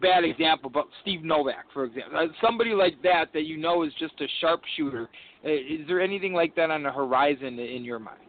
[0.01, 3.93] bad example, but Steve Novak, for example, uh, somebody like that that you know is
[3.99, 5.09] just a sharpshooter.
[5.43, 8.19] Uh, is there anything like that on the horizon in your mind?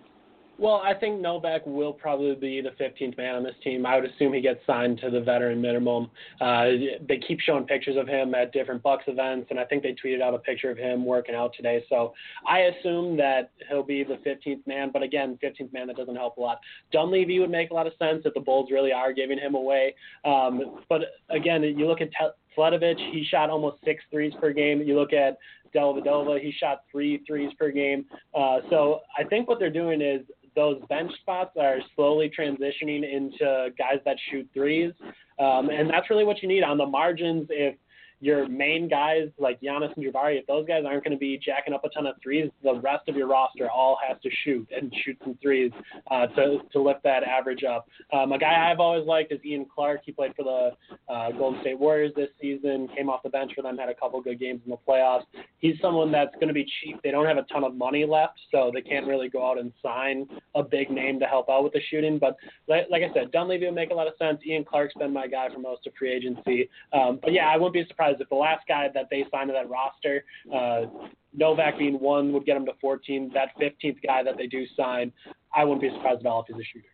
[0.59, 3.85] Well, I think Novak will probably be the 15th man on this team.
[3.85, 6.11] I would assume he gets signed to the veteran minimum.
[6.41, 6.65] Uh,
[7.07, 10.23] they keep showing pictures of him at different Bucks events, and I think they tweeted
[10.23, 11.85] out a picture of him working out today.
[11.91, 12.15] So
[12.49, 14.91] I assume that he'll be the 15th man.
[14.91, 16.61] But again, 15th man that doesn't help a lot.
[16.91, 19.95] Dunleavy would make a lot of sense if the Bulls really are giving him away.
[20.25, 22.09] Um, but again, you look at
[22.57, 24.81] Teletovic, he shot almost six threes per game.
[24.81, 25.37] You look at
[25.75, 28.07] Dellavedova, he shot three threes per game.
[28.35, 30.23] Uh, so I think what they're doing is
[30.57, 34.93] those bench spots are slowly transitioning into guys that shoot threes.
[35.39, 37.47] Um, and that's really what you need on the margins.
[37.51, 37.77] If
[38.21, 41.75] your main guys like Giannis and Jabari, if those guys aren't going to be jacking
[41.75, 44.93] up a ton of threes, the rest of your roster all has to shoot and
[45.05, 45.71] shoot some threes
[46.11, 47.89] uh, to to lift that average up.
[48.13, 50.01] Um, a guy I've always liked is Ian Clark.
[50.05, 53.63] He played for the uh, Golden State Warriors this season, came off the bench for
[53.63, 55.25] them, had a couple good games in the playoffs.
[55.59, 57.01] He's someone that's going to be cheap.
[57.03, 59.73] They don't have a ton of money left, so they can't really go out and
[59.83, 62.19] sign a big name to help out with the shooting.
[62.19, 64.41] But like, like I said, Dunleavy would make a lot of sense.
[64.47, 66.69] Ian Clark's been my guy for most of free agency.
[66.93, 69.49] Um, but yeah, I wouldn't be surprised surprised if the last guy that they signed
[69.49, 70.87] to that roster, uh,
[71.35, 73.31] Novak being one, would get them to 14.
[73.35, 75.13] That 15th guy that they do sign,
[75.55, 76.89] I wouldn't be surprised at all if he's a shooter.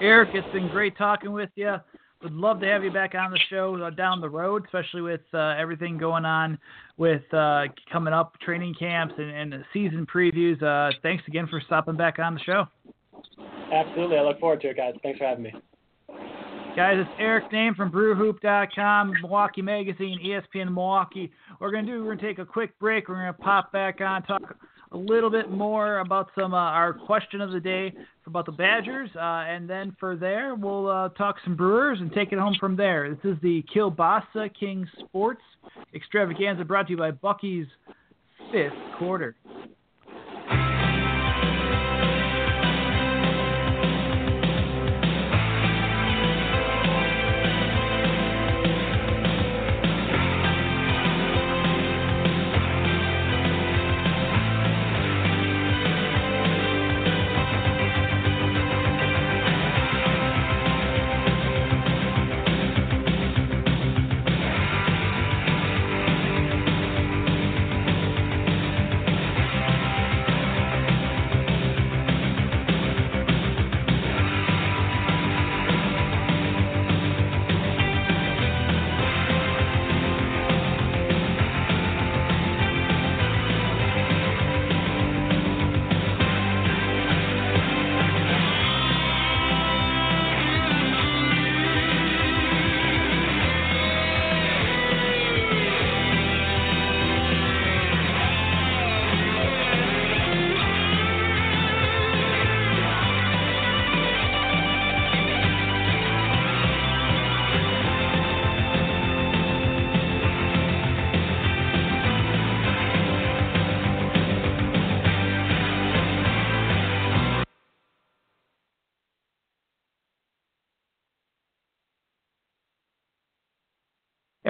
[0.00, 1.76] Eric, it's been great talking with you.
[2.22, 5.22] Would love to have you back on the show uh, down the road, especially with
[5.34, 6.56] uh, everything going on
[6.96, 10.62] with uh, coming up training camps and, and season previews.
[10.62, 12.66] Uh, thanks again for stopping back on the show.
[13.72, 14.18] Absolutely.
[14.18, 14.94] I look forward to it, guys.
[15.02, 15.52] Thanks for having me.
[16.74, 21.30] Guys, it's Eric Nehm from BrewHoop.com, Milwaukee Magazine, ESPN Milwaukee.
[21.60, 23.10] We're to do, we're to take a quick break.
[23.10, 24.56] We're to pop back on, talk
[24.92, 27.92] a little bit more about some uh, our question of the day
[28.26, 32.32] about the Badgers, uh, and then for there we'll uh, talk some Brewers and take
[32.32, 33.10] it home from there.
[33.10, 35.42] This is the Kielbasa King Sports
[35.94, 37.66] Extravaganza brought to you by Bucky's
[38.50, 39.36] Fifth Quarter.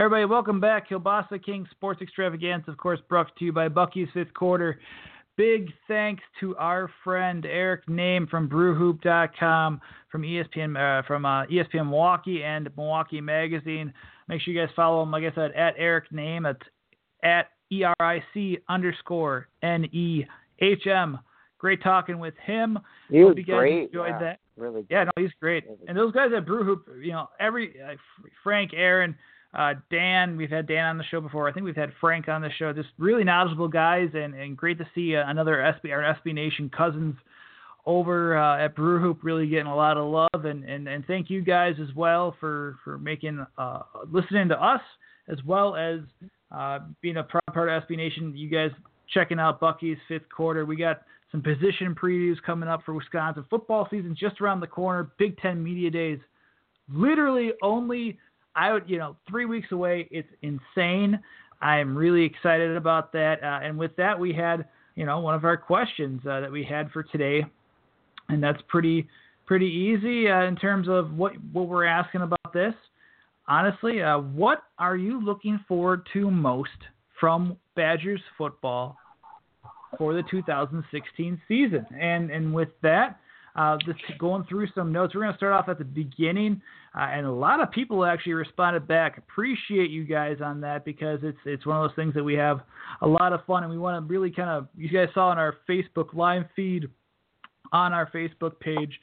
[0.03, 0.89] Everybody, welcome back.
[0.89, 4.81] Kielbasa King Sports Extravaganza, of course, brought to you by Bucky's Fifth Quarter.
[5.37, 11.89] Big thanks to our friend Eric Nehm from BrewHoop.com, from ESPN, uh, from uh, ESPN
[11.89, 13.95] Milwaukee and Milwaukee Magazine.
[14.27, 16.43] Make sure you guys follow him, like I said, at Eric Nehm.
[16.43, 16.69] That's
[17.23, 20.25] at E R I C underscore N E
[20.59, 21.17] H M.
[21.59, 22.77] Great talking with him.
[23.09, 23.83] He was Hope you guys great.
[23.85, 24.41] Enjoyed yeah, that.
[24.57, 24.83] Really.
[24.83, 24.89] Good.
[24.91, 25.63] Yeah, no, he's great.
[25.87, 27.95] And those guys at Brew Hoop, you know, every uh,
[28.43, 29.15] Frank, Aaron,
[29.55, 31.49] uh, Dan, we've had Dan on the show before.
[31.49, 32.73] I think we've had Frank on the show.
[32.73, 36.71] Just really knowledgeable guys, and, and great to see uh, another SB our SB Nation
[36.75, 37.15] cousins
[37.85, 40.45] over uh, at Brew Hoop really getting a lot of love.
[40.45, 44.81] And, and, and thank you guys as well for for making uh, listening to us
[45.29, 46.01] as well as
[46.51, 48.33] uh, being a proud part of SB Nation.
[48.35, 48.71] You guys
[49.13, 50.65] checking out Bucky's fifth quarter.
[50.65, 55.11] We got some position previews coming up for Wisconsin football season just around the corner.
[55.19, 56.19] Big Ten media days,
[56.91, 58.19] literally only
[58.55, 60.09] I would, you know, three weeks away.
[60.11, 61.19] It's insane.
[61.61, 63.43] I am really excited about that.
[63.43, 66.65] Uh, and with that, we had, you know, one of our questions uh, that we
[66.65, 67.45] had for today,
[68.29, 69.09] and that's pretty
[69.47, 72.75] pretty easy uh, in terms of what what we're asking about this.
[73.49, 76.71] Honestly, uh, what are you looking forward to most
[77.19, 78.97] from Badgers football
[79.99, 81.87] for the 2016 season?
[81.99, 83.19] And and with that,
[83.57, 85.15] uh, just going through some notes.
[85.15, 86.63] We're going to start off at the beginning,
[86.95, 89.17] uh, and a lot of people actually responded back.
[89.19, 92.61] Appreciate you guys on that because it's it's one of those things that we have
[93.01, 94.69] a lot of fun, and we want to really kind of.
[94.77, 96.89] You guys saw on our Facebook live feed
[97.73, 99.01] on our Facebook page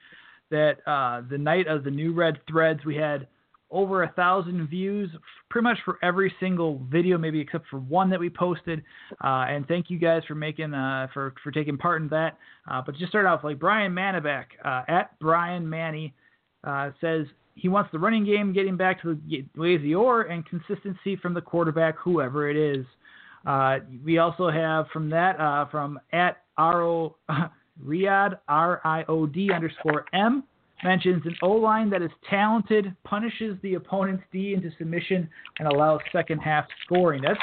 [0.52, 3.28] that uh, the night of the new red threads we had
[3.72, 5.10] over a thousand views
[5.50, 8.82] pretty much for every single video maybe except for one that we posted
[9.24, 12.38] uh, and thank you guys for making uh, for for taking part in that
[12.70, 16.14] uh, but just start off like brian manaback uh, at brian manny
[16.64, 17.28] uh, says
[17.60, 19.96] he wants the running game getting back to the ways the
[20.30, 22.86] and consistency from the quarterback whoever it is
[23.46, 25.38] uh, we also have from that
[25.72, 27.16] from at ro
[27.86, 30.44] Riod R I O D underscore M
[30.84, 36.02] mentions an O line that is talented, punishes the opponent's D into submission, and allows
[36.12, 37.22] second half scoring.
[37.22, 37.40] That's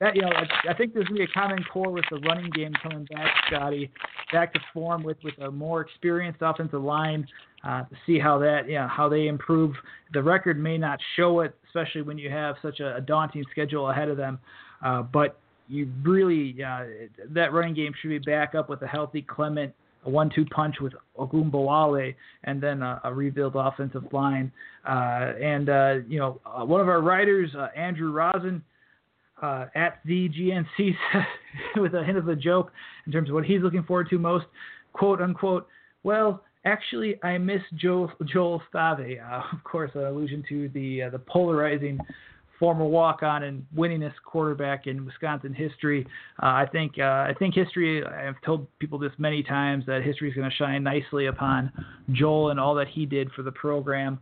[0.00, 2.50] that you know I, I think there's gonna be a common core with the running
[2.50, 3.90] game coming back, Scotty,
[4.32, 7.26] back to form with with a more experienced offensive line.
[7.64, 9.74] Uh, to see how that yeah how they improve.
[10.12, 13.90] The record may not show it, especially when you have such a, a daunting schedule
[13.90, 14.38] ahead of them.
[14.84, 16.84] Uh, but you really uh,
[17.30, 20.92] that running game should be back up with a healthy Clement a one-two punch with
[21.18, 24.50] Ogunbowale, and then a, a rebuild offensive line.
[24.88, 28.62] Uh, and uh, you know, uh, one of our writers, uh, Andrew Rosen,
[29.42, 30.94] uh, at the GNC,
[31.76, 32.72] with a hint of a joke
[33.06, 34.46] in terms of what he's looking forward to most,
[34.92, 35.66] quote unquote.
[36.02, 39.18] Well, actually, I miss Joel Joel Stave.
[39.18, 41.98] Uh, of course, an allusion to the the polarizing
[42.58, 46.06] former walk-on and winningest quarterback in Wisconsin history.
[46.42, 48.04] Uh, I think uh, I think history.
[48.04, 51.72] I've told people this many times that history is going to shine nicely upon
[52.12, 54.18] Joel and all that he did for the program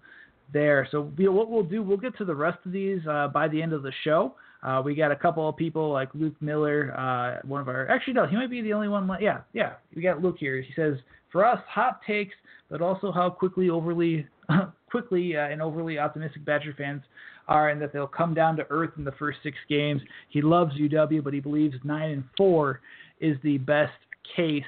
[0.52, 0.86] there.
[0.90, 3.48] So you know, what we'll do, we'll get to the rest of these uh, by
[3.48, 4.34] the end of the show.
[4.62, 8.14] Uh, we got a couple of people like Luke Miller, uh, one of our actually
[8.14, 9.08] no, he might be the only one.
[9.20, 10.60] Yeah, yeah, we got Luke here.
[10.60, 10.94] He says
[11.30, 12.34] for us, hot takes,
[12.70, 14.26] but also how quickly overly
[14.90, 17.02] quickly uh, and overly optimistic Badger fans
[17.48, 20.02] are and that they'll come down to earth in the first six games.
[20.28, 22.80] He loves UW, but he believes nine and four
[23.20, 23.92] is the best
[24.34, 24.64] case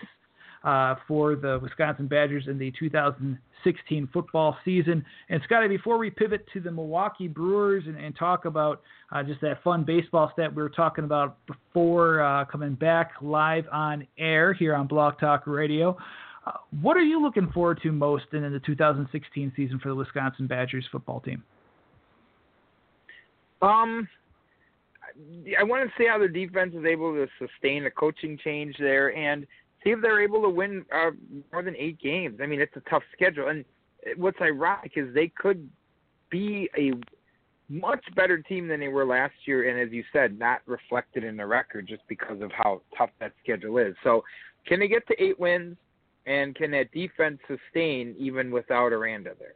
[0.68, 5.02] uh, for the Wisconsin Badgers in the 2016 football season.
[5.30, 9.40] And Scotty, before we pivot to the Milwaukee Brewers and, and talk about uh, just
[9.40, 14.52] that fun baseball stat we were talking about before uh, coming back live on air
[14.52, 15.96] here on Block Talk Radio.
[16.46, 16.52] Uh,
[16.82, 20.46] what are you looking forward to most in, in the 2016 season for the Wisconsin
[20.46, 21.42] Badgers football team?
[23.62, 24.06] Um,
[25.58, 29.16] I want to see how the defense is able to sustain a coaching change there
[29.16, 29.46] and
[29.82, 31.10] see if they're able to win uh,
[31.52, 32.40] more than eight games.
[32.42, 33.64] I mean, it's a tough schedule, and
[34.16, 35.68] what's ironic is they could
[36.30, 36.92] be a
[37.68, 41.36] much better team than they were last year, and as you said, not reflected in
[41.36, 43.94] the record just because of how tough that schedule is.
[44.02, 44.24] So,
[44.66, 45.76] can they get to eight wins,
[46.26, 49.54] and can that defense sustain even without Aranda there?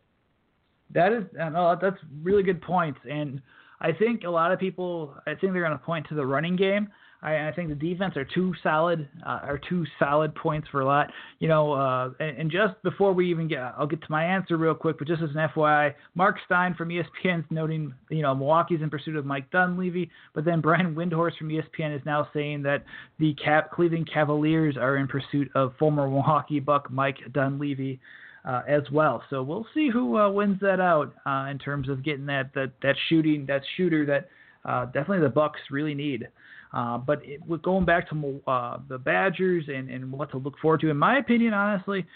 [0.94, 3.40] That is, no, that's really good points, and
[3.80, 6.54] I think a lot of people, I think they're going to point to the running
[6.54, 6.88] game.
[7.22, 10.86] I, I think the defense are two solid, uh, are two solid points for a
[10.86, 11.10] lot.
[11.38, 14.56] You know, uh, and, and just before we even get, I'll get to my answer
[14.56, 18.34] real quick, but just as an FYI, Mark Stein from ESPN is noting, you know,
[18.34, 22.62] Milwaukee's in pursuit of Mike Dunleavy, but then Brian Windhorst from ESPN is now saying
[22.62, 22.84] that
[23.18, 28.00] the Cap- Cleveland Cavaliers are in pursuit of former Milwaukee Buck Mike Dunleavy
[28.44, 29.22] uh, as well.
[29.30, 32.72] So we'll see who uh, wins that out uh, in terms of getting that that
[32.82, 34.28] that shooting that shooter that
[34.68, 36.28] uh, definitely the Bucks really need.
[36.72, 40.80] Uh, but it, going back to uh, the Badgers and, and what to look forward
[40.80, 42.06] to, in my opinion, honestly,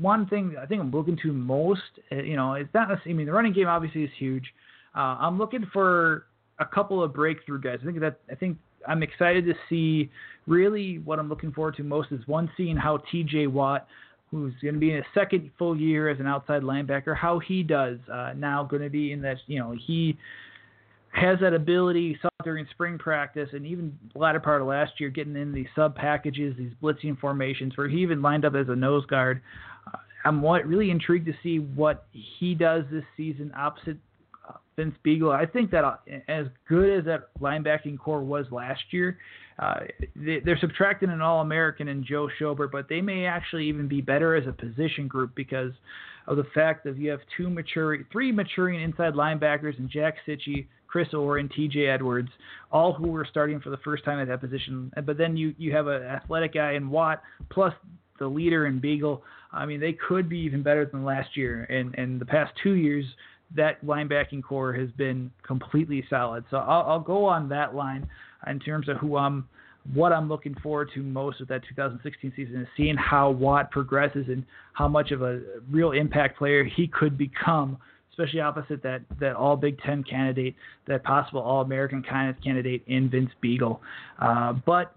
[0.00, 3.10] one thing I think I'm looking to most, you know, it's necessarily.
[3.10, 4.44] I mean, the running game obviously is huge.
[4.94, 6.26] I'm looking for
[6.58, 7.78] a couple of breakthrough guys.
[7.82, 10.10] I think that I think I'm excited to see.
[10.46, 13.48] Really, what I'm looking forward to most is one seeing how T.J.
[13.48, 13.86] Watt
[14.30, 17.62] who's going to be in his second full year as an outside linebacker, how he
[17.62, 20.16] does uh, now going to be in that, you know, he
[21.12, 22.18] has that ability
[22.48, 26.56] during spring practice and even latter part of last year getting in these sub packages,
[26.56, 29.42] these blitzing formations where he even lined up as a nose guard.
[29.86, 33.98] Uh, I'm really intrigued to see what he does this season opposite
[34.48, 35.34] uh, Vince Biegel.
[35.34, 35.96] I think that uh,
[36.28, 39.18] as good as that linebacking core was last year,
[39.58, 39.80] uh,
[40.14, 44.00] they, are subtracting an All American and Joe Schobert, but they may actually even be
[44.00, 45.72] better as a position group because
[46.26, 50.66] of the fact that you have two maturing, three maturing inside linebackers and Jack Cichy,
[50.86, 51.86] Chris Orr, and T.J.
[51.86, 52.28] Edwards,
[52.70, 54.92] all who were starting for the first time at that position.
[55.04, 57.74] But then you you have an athletic guy in Watt, plus
[58.18, 59.22] the leader in Biegel.
[59.52, 61.64] I mean, they could be even better than last year.
[61.64, 63.04] And and the past two years,
[63.56, 66.44] that linebacking core has been completely solid.
[66.50, 68.08] So I'll, I'll go on that line
[68.46, 69.48] in terms of who I'm,
[69.94, 74.26] what I'm looking forward to most with that 2016 season is seeing how Watt progresses
[74.28, 74.44] and
[74.74, 75.40] how much of a
[75.70, 77.78] real impact player he could become,
[78.10, 82.82] especially opposite that that All Big Ten candidate, that possible All American kind of candidate
[82.86, 83.78] in Vince Biegel.
[84.18, 84.94] Uh, but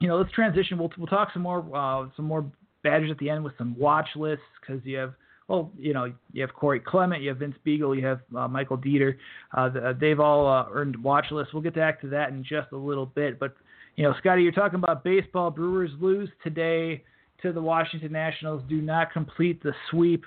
[0.00, 0.78] you know, let's transition.
[0.78, 2.50] We'll we'll talk some more uh, some more
[2.82, 5.14] Badgers at the end with some watch lists because you have
[5.48, 8.78] well, you know, you have Corey Clement, you have Vince Biegel, you have uh, Michael
[8.78, 9.16] Deiter.
[9.56, 11.52] Uh, they've all uh, earned watch lists.
[11.52, 13.38] We'll get back to that in just a little bit.
[13.38, 13.54] But,
[13.96, 15.50] you know, Scotty, you're talking about baseball.
[15.50, 17.04] Brewers lose today
[17.42, 20.24] to the Washington Nationals, do not complete the sweep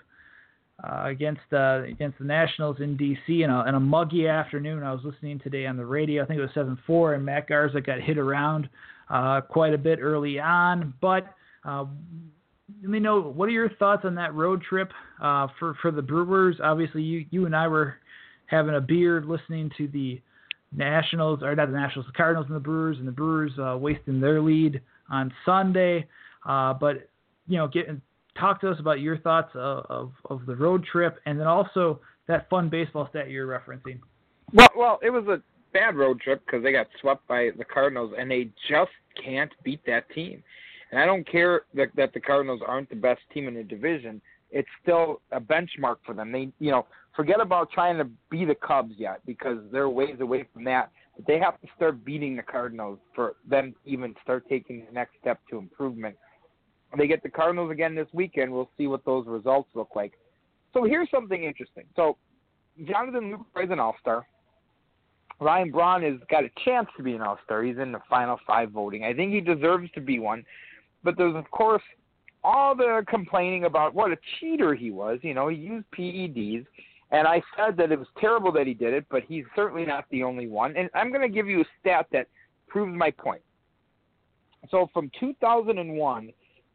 [0.83, 3.41] uh, against uh, against the Nationals in D.C.
[3.41, 4.83] in a, in a muggy afternoon.
[4.83, 6.23] I was listening today on the radio.
[6.23, 8.69] I think it was 7-4, and Matt Garza got hit around
[9.09, 10.93] uh, quite a bit early on.
[11.01, 11.25] But
[11.65, 11.85] uh,
[12.81, 14.91] let me know what are your thoughts on that road trip
[15.21, 16.57] uh, for for the Brewers.
[16.61, 17.95] Obviously, you you and I were
[18.47, 20.21] having a beer listening to the
[20.71, 24.19] Nationals or not the Nationals, the Cardinals and the Brewers, and the Brewers uh, wasting
[24.19, 26.07] their lead on Sunday.
[26.45, 27.09] Uh, but
[27.47, 27.87] you know, get
[28.37, 31.99] talk to us about your thoughts of, of, of the road trip, and then also
[32.27, 33.99] that fun baseball stat you're referencing.
[34.53, 35.41] Well, well, it was a
[35.73, 38.91] bad road trip because they got swept by the Cardinals, and they just
[39.23, 40.43] can't beat that team.
[40.91, 44.21] And I don't care that, that the Cardinals aren't the best team in the division.
[44.51, 46.31] It's still a benchmark for them.
[46.31, 50.45] They, you know, forget about trying to be the Cubs yet because they're ways away
[50.53, 50.91] from that.
[51.17, 54.91] But they have to start beating the Cardinals for them to even start taking the
[54.93, 56.15] next step to improvement.
[56.97, 58.51] They get the Cardinals again this weekend.
[58.51, 60.13] We'll see what those results look like.
[60.73, 61.83] So here's something interesting.
[61.95, 62.17] So
[62.85, 64.25] Jonathan Lucroy is an All-Star.
[65.39, 67.63] Ryan Braun has got a chance to be an All-Star.
[67.63, 69.03] He's in the final five voting.
[69.03, 70.45] I think he deserves to be one
[71.03, 71.83] but there's of course
[72.43, 75.19] all the complaining about what a cheater he was.
[75.21, 76.65] You know, he used PEDs,
[77.11, 80.05] and I said that it was terrible that he did it, but he's certainly not
[80.11, 80.75] the only one.
[80.77, 82.27] And I'm going to give you a stat that
[82.67, 83.41] proves my point.
[84.69, 86.31] So from 2001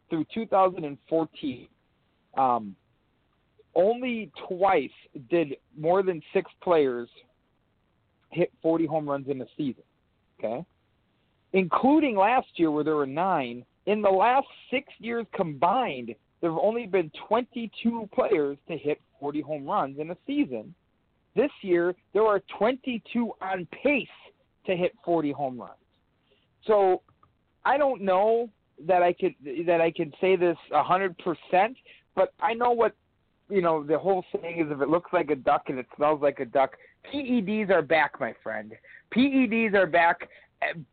[0.08, 1.68] through 2014,
[2.36, 2.76] um,
[3.74, 4.90] only twice
[5.30, 7.08] did more than six players
[8.30, 9.82] hit 40 home runs in a season.
[10.38, 10.64] Okay,
[11.52, 16.60] including last year where there were nine in the last six years combined, there have
[16.60, 20.74] only been 22 players to hit 40 home runs in a season.
[21.34, 24.06] This year, there are 22 on pace
[24.66, 25.72] to hit 40 home runs.
[26.66, 27.02] So
[27.64, 28.50] I don't know
[28.86, 29.34] that I could
[29.66, 31.14] that I can say this 100%,
[32.14, 32.94] but I know what
[33.48, 33.82] you know.
[33.82, 36.44] The whole saying is, if it looks like a duck and it smells like a
[36.44, 36.76] duck,
[37.12, 38.72] PEDs are back, my friend.
[39.14, 40.28] PEDs are back,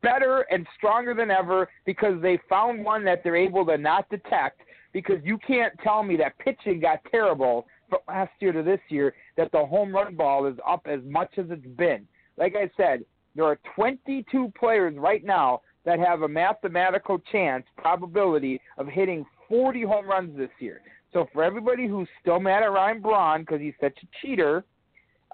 [0.01, 4.61] better and stronger than ever because they found one that they're able to not detect.
[4.91, 9.13] Because you can't tell me that pitching got terrible from last year to this year,
[9.37, 12.07] that the home run ball is up as much as it's been.
[12.37, 13.03] Like I said,
[13.35, 19.83] there are 22 players right now that have a mathematical chance, probability of hitting 40
[19.83, 20.81] home runs this year.
[21.13, 24.63] So for everybody who's still mad at Ryan Braun because he's such a cheater,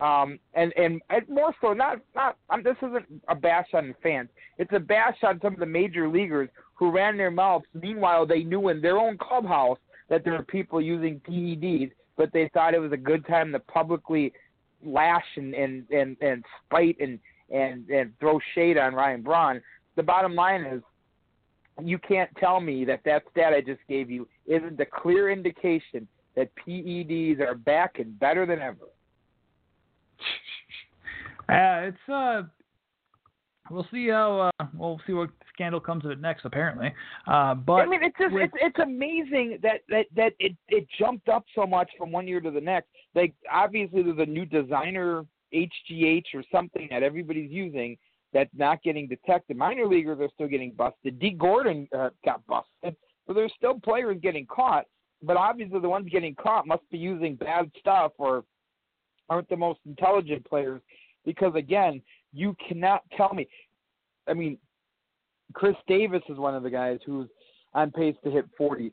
[0.02, 4.30] um, and, and more so, not not um, this isn't a bash on fans.
[4.58, 7.66] It's a bash on some of the major leaguers who ran their mouths.
[7.74, 9.78] Meanwhile, they knew in their own clubhouse
[10.10, 13.60] that there were people using PEDs, but they thought it was a good time to
[13.60, 14.34] publicly
[14.86, 17.18] lash and and and, and spite and
[17.50, 19.62] and and throw shade on Ryan Braun.
[19.96, 20.82] The bottom line is,
[21.82, 26.06] you can't tell me that that stat I just gave you isn't a clear indication
[26.36, 28.88] that PEDs are back and better than ever.
[31.48, 32.42] Uh, it's uh,
[33.70, 36.46] we'll see how uh, we'll see what scandal comes of it next.
[36.46, 36.94] Apparently,
[37.28, 40.88] uh, but I mean, it's just with, it's it's amazing that that that it it
[41.00, 42.90] jumped up so much from one year to the next.
[43.14, 47.98] Like obviously, there's a new designer HGH or something that everybody's using
[48.34, 49.56] that's not getting detected.
[49.56, 51.20] Minor leaguers are still getting busted.
[51.20, 52.96] Dee Gordon uh, got busted,
[53.28, 54.86] so there's still players getting caught.
[55.24, 58.44] But obviously, the ones getting caught must be using bad stuff or
[59.30, 60.82] aren't the most intelligent players
[61.26, 62.02] because again,
[62.34, 63.48] you cannot tell me.
[64.28, 64.58] I mean,
[65.54, 67.28] Chris Davis is one of the guys who's
[67.74, 68.92] on pace to hit 40.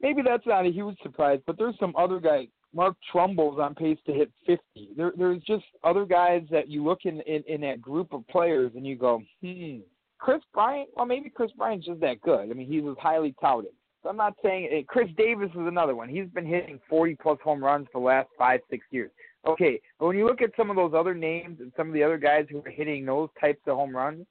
[0.00, 2.48] Maybe that's not a huge surprise, but there's some other guy.
[2.72, 4.62] Mark Trumbo's on pace to hit 50.
[4.96, 8.72] There, there's just other guys that you look in, in in that group of players
[8.76, 9.78] and you go, hmm.
[10.18, 12.50] Kris Bryant, well, maybe Kris Bryant's just that good.
[12.50, 13.72] I mean, he was highly touted.
[14.02, 16.08] So I'm not saying eh, Chris Davis is another one.
[16.08, 19.10] He's been hitting 40 plus home runs for the last five, six years.
[19.46, 22.02] Okay, but when you look at some of those other names and some of the
[22.02, 24.26] other guys who are hitting those types of home runs,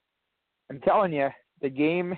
[0.69, 1.29] I'm telling you,
[1.61, 2.15] the game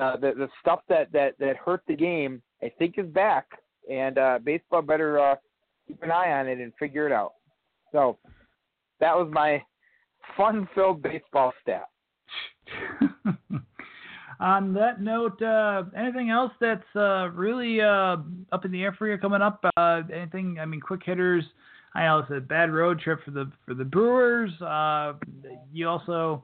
[0.00, 3.46] uh, the the stuff that that that hurt the game, I think, is back,
[3.90, 5.36] and uh, baseball better uh,
[5.86, 7.34] keep an eye on it and figure it out.
[7.92, 8.18] So
[9.00, 9.62] that was my
[10.36, 11.88] fun-filled baseball stat.
[14.40, 18.16] On that note, uh, anything else that's uh, really uh,
[18.50, 19.64] up in the air for you coming up?
[19.76, 20.58] Uh, anything?
[20.60, 21.44] I mean, quick hitters.
[21.94, 24.50] I know it's a bad road trip for the for the Brewers.
[24.60, 25.14] Uh,
[25.72, 26.42] you also,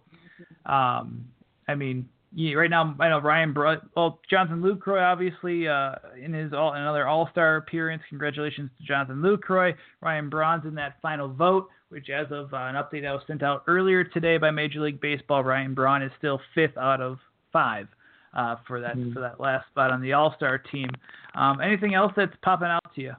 [0.66, 1.26] um,
[1.66, 3.52] I mean, yeah, right now I know Ryan.
[3.52, 8.02] Br- well, Jonathan Lucroy obviously uh, in his all another All Star appearance.
[8.08, 9.74] Congratulations to Jonathan Lucroy.
[10.00, 13.42] Ryan Braun's in that final vote, which as of uh, an update that was sent
[13.42, 17.18] out earlier today by Major League Baseball, Ryan Braun is still fifth out of
[17.52, 17.88] five
[18.36, 19.12] uh, for that mm-hmm.
[19.12, 20.88] for that last spot on the All Star team.
[21.34, 23.14] Um, anything else that's popping out to you?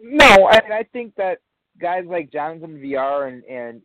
[0.00, 1.38] No, I, I think that
[1.80, 3.80] guys like Jonathan Villar and and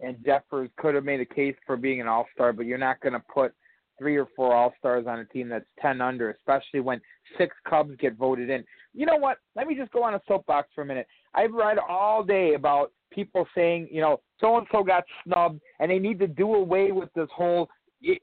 [0.00, 3.00] and Jeffress could have made a case for being an All Star, but you're not
[3.00, 3.54] going to put
[3.98, 7.00] three or four All Stars on a team that's ten under, especially when
[7.38, 8.64] six Cubs get voted in.
[8.92, 9.38] You know what?
[9.56, 11.06] Let me just go on a soapbox for a minute.
[11.34, 15.90] I've read all day about people saying, you know, so and so got snubbed, and
[15.90, 17.68] they need to do away with this whole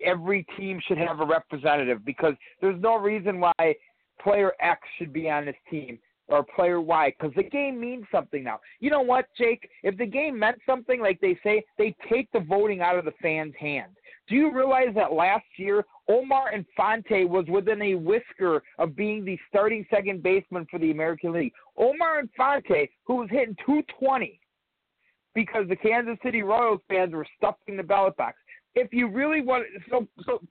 [0.06, 3.76] every team should have a representative because there's no reason why
[4.22, 5.98] player X should be on this team
[6.32, 8.60] or player Y because the game means something now.
[8.80, 9.70] You know what, Jake?
[9.84, 13.14] If the game meant something, like they say, they take the voting out of the
[13.22, 13.96] fans' hands.
[14.28, 19.38] Do you realize that last year Omar Infante was within a whisker of being the
[19.50, 21.54] starting second baseman for the American League?
[21.78, 24.40] Omar Infante, who was hitting 220
[25.36, 28.38] because the Kansas City Royals fans were stuffing the ballot box
[28.76, 30.42] if you really want, so so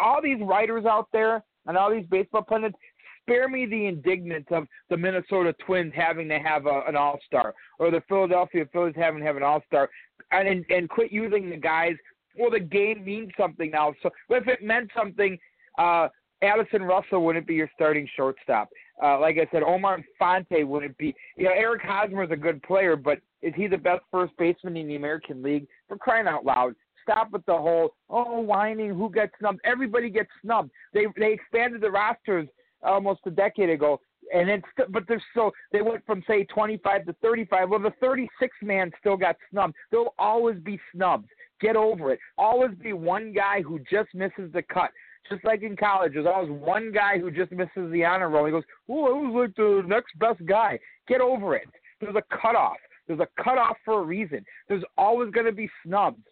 [0.00, 2.76] all these writers out there and all these baseball pundits,
[3.22, 7.54] spare me the indignance of the Minnesota Twins having to have a, an All Star
[7.78, 9.88] or the Philadelphia Phillies having to have an All Star,
[10.32, 11.94] and, and and quit using the guys.
[12.38, 13.94] Well, the game means something now.
[14.02, 15.38] So if it meant something,
[15.78, 16.08] uh,
[16.42, 18.68] Addison Russell wouldn't be your starting shortstop.
[19.02, 21.14] Uh, like I said, Omar Infante wouldn't be.
[21.36, 24.76] You know, Eric Hosmer is a good player, but is he the best first baseman
[24.76, 25.66] in the American League?
[25.88, 29.60] For crying out loud, stop with the whole oh whining who gets snubbed.
[29.64, 30.70] Everybody gets snubbed.
[30.92, 32.48] They they expanded the rosters
[32.82, 34.00] almost a decade ago,
[34.32, 37.70] and it's but there's still they went from say 25 to 35.
[37.70, 39.74] Well, the 36 man still got snubbed.
[39.90, 41.28] There'll always be snubs.
[41.60, 42.20] Get over it.
[42.38, 44.90] Always be one guy who just misses the cut.
[45.28, 48.46] Just like in college, there's always one guy who just misses the honor roll.
[48.46, 50.78] He goes, "Oh, I was like the next best guy."
[51.08, 51.68] Get over it.
[52.00, 52.78] There's a cutoff.
[53.06, 54.44] There's a cutoff for a reason.
[54.68, 56.22] There's always going to be snubs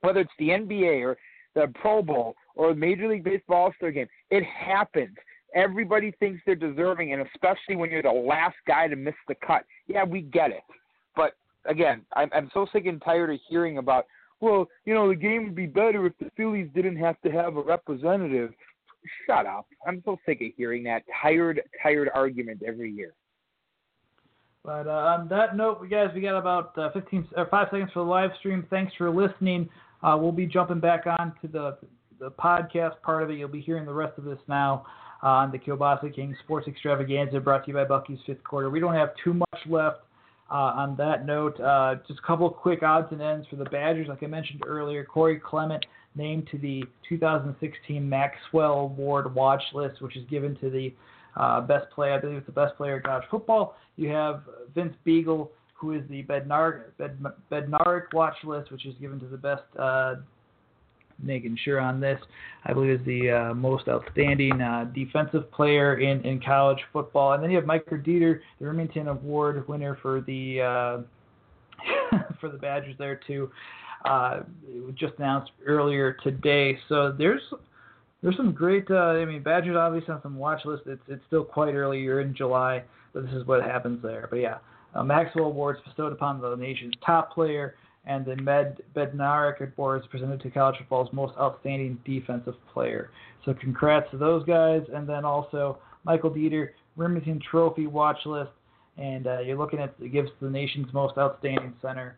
[0.00, 1.16] whether it's the NBA or
[1.54, 4.06] the Pro Bowl or Major League Baseball All Star game.
[4.30, 5.16] It happens.
[5.54, 9.64] Everybody thinks they're deserving, and especially when you're the last guy to miss the cut.
[9.86, 10.62] Yeah, we get it.
[11.16, 11.32] But
[11.66, 14.06] again, I'm, I'm so sick and tired of hearing about,
[14.40, 17.56] well, you know, the game would be better if the Phillies didn't have to have
[17.56, 18.52] a representative.
[19.26, 19.66] Shut up.
[19.86, 23.14] I'm so sick of hearing that tired, tired argument every year.
[24.62, 27.90] But uh, on that note, we guys, we got about uh, 15 or five seconds
[27.94, 28.66] for the live stream.
[28.68, 29.68] Thanks for listening.
[30.02, 31.78] Uh, we'll be jumping back on to the
[32.18, 33.38] the podcast part of it.
[33.38, 34.84] You'll be hearing the rest of this now
[35.22, 38.70] on the Kielbasa King Sports Extravaganza brought to you by Bucky's Fifth Quarter.
[38.70, 40.00] We don't have too much left.
[40.50, 44.08] Uh, on that note, uh, just a couple quick odds and ends for the Badgers.
[44.08, 50.16] Like I mentioned earlier, Corey Clement named to the 2016 Maxwell Award watch list, which
[50.16, 50.92] is given to the
[51.36, 52.14] uh, best player.
[52.14, 53.76] I believe it's the best player in college football.
[53.94, 54.42] You have
[54.74, 55.50] Vince Biegel
[55.80, 57.18] who is the Bednarik, Bed,
[57.50, 60.16] Bednarik watch list, which is given to the best, uh,
[61.22, 62.20] making sure on this,
[62.64, 67.32] I believe is the uh, most outstanding uh, defensive player in, in college football.
[67.32, 72.58] And then you have Mike Deiter, the Remington Award winner for the uh, for the
[72.58, 73.50] Badgers there too.
[74.04, 76.78] Uh, it was just announced earlier today.
[76.88, 77.42] So there's
[78.22, 78.90] there's some great.
[78.90, 80.86] Uh, I mean, Badgers obviously on some watch lists.
[80.88, 82.00] It's it's still quite early.
[82.00, 84.26] You're in July, but this is what happens there.
[84.30, 84.58] But yeah,
[84.94, 87.76] uh, Maxwell Awards bestowed upon the nation's top player,
[88.06, 93.10] and the Med Bednarik is presented to college football's most outstanding defensive player.
[93.44, 98.50] So congrats to those guys, and then also Michael Deiter Remington Trophy watch list,
[98.96, 102.16] and uh, you're looking at it gives the nation's most outstanding center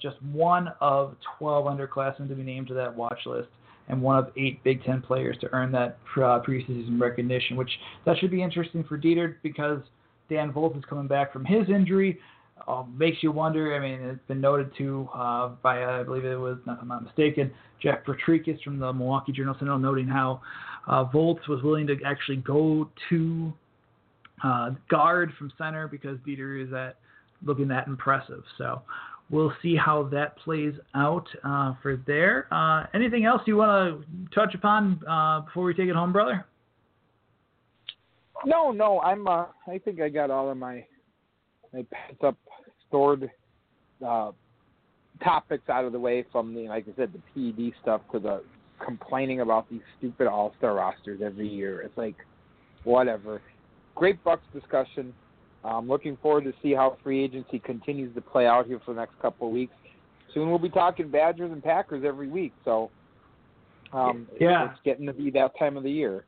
[0.00, 3.48] just one of 12 underclassmen to be named to that watch list
[3.88, 7.70] and one of eight Big Ten players to earn that uh, preseason recognition, which
[8.06, 9.80] that should be interesting for Deiter because–
[10.32, 12.18] Dan Voltz is coming back from his injury.
[12.68, 13.74] Um, makes you wonder.
[13.74, 16.88] I mean, it's been noted too uh, by, uh, I believe it was, if I'm
[16.88, 17.50] not mistaken,
[17.82, 20.40] Jeff Potrykus from the Milwaukee Journal Sentinel, noting how
[20.86, 23.52] uh, Voltz was willing to actually go to
[24.44, 26.96] uh, guard from center because Deiter is at
[27.44, 28.42] looking that impressive.
[28.58, 28.82] So
[29.30, 32.52] we'll see how that plays out uh, for there.
[32.52, 36.44] Uh, anything else you want to touch upon uh, before we take it home, brother?
[38.44, 39.28] No, no, I'm.
[39.28, 39.46] I
[39.84, 40.84] think I got all of my
[41.72, 42.36] my pent up
[42.92, 43.30] stored
[44.06, 44.32] uh,
[45.24, 48.42] topics out of the way from the, like I said, the PED stuff to the
[48.84, 51.80] complaining about these stupid All Star rosters every year.
[51.80, 52.16] It's like,
[52.84, 53.40] whatever.
[53.94, 55.14] Great Bucks discussion.
[55.64, 59.00] I'm looking forward to see how free agency continues to play out here for the
[59.00, 59.74] next couple of weeks.
[60.34, 62.90] Soon we'll be talking Badgers and Packers every week, so
[63.92, 64.70] um, yeah.
[64.70, 66.24] it's getting to be that time of the year.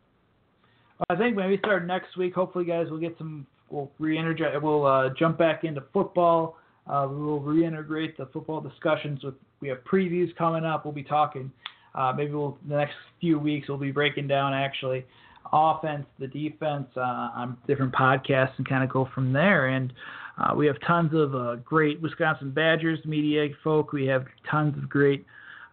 [1.11, 2.35] I think maybe start next week.
[2.35, 3.47] Hopefully, guys, we'll get some.
[3.75, 4.55] We'll re-energize.
[4.63, 6.57] We'll uh, jump back into football.
[6.87, 9.35] Uh, we will reintegrate the football discussions with.
[9.61, 10.85] We have previews coming up.
[10.85, 11.51] We'll be talking.
[11.95, 15.05] Uh, maybe we'll the next few weeks we'll be breaking down actually
[15.53, 17.01] offense, the defense uh,
[17.35, 19.69] on different podcasts and kind of go from there.
[19.69, 19.93] And
[20.39, 23.93] uh, we have tons of uh, great Wisconsin Badgers media folk.
[23.93, 25.25] We have tons of great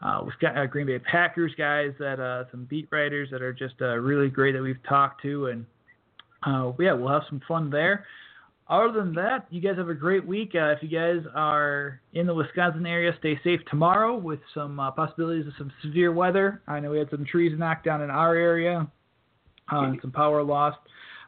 [0.01, 3.79] uh, Wisconsin, uh, Green Bay Packers guys that uh, some beat writers that are just
[3.79, 5.65] really great that we've talked to, and
[6.43, 8.05] uh, yeah, we'll have some fun there.
[8.67, 10.51] Other than that, you guys have a great week.
[10.55, 14.91] Uh, if you guys are in the Wisconsin area, stay safe tomorrow with some uh,
[14.91, 16.61] possibilities of some severe weather.
[16.67, 18.87] I know we had some trees knocked down in our area
[19.73, 20.77] uh, and some power lost,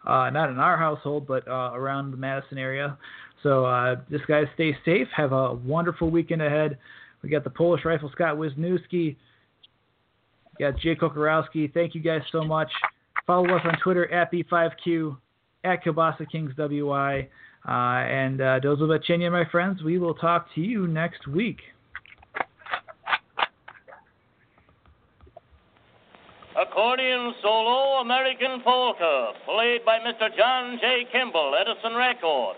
[0.07, 2.97] uh, not in our household, but uh, around the Madison area.
[3.41, 5.09] So just guys, stay safe.
[5.13, 6.77] Have a wonderful weekend ahead.
[7.21, 9.17] We got the Polish Rifle Scott Wisniewski.
[10.57, 11.73] We got Jay Kokorowski.
[11.73, 12.69] Thank you guys so much.
[13.25, 15.17] Follow us on Twitter at B5Q,
[15.63, 17.29] at Kielbasa Kings WI.
[17.65, 21.59] Uh, and uh, Dozo Bachenya, my friends, we will talk to you next week.
[26.59, 30.27] Accordion solo American polka, played by Mr.
[30.37, 31.05] John J.
[31.11, 32.57] Kimmel, Edison Record.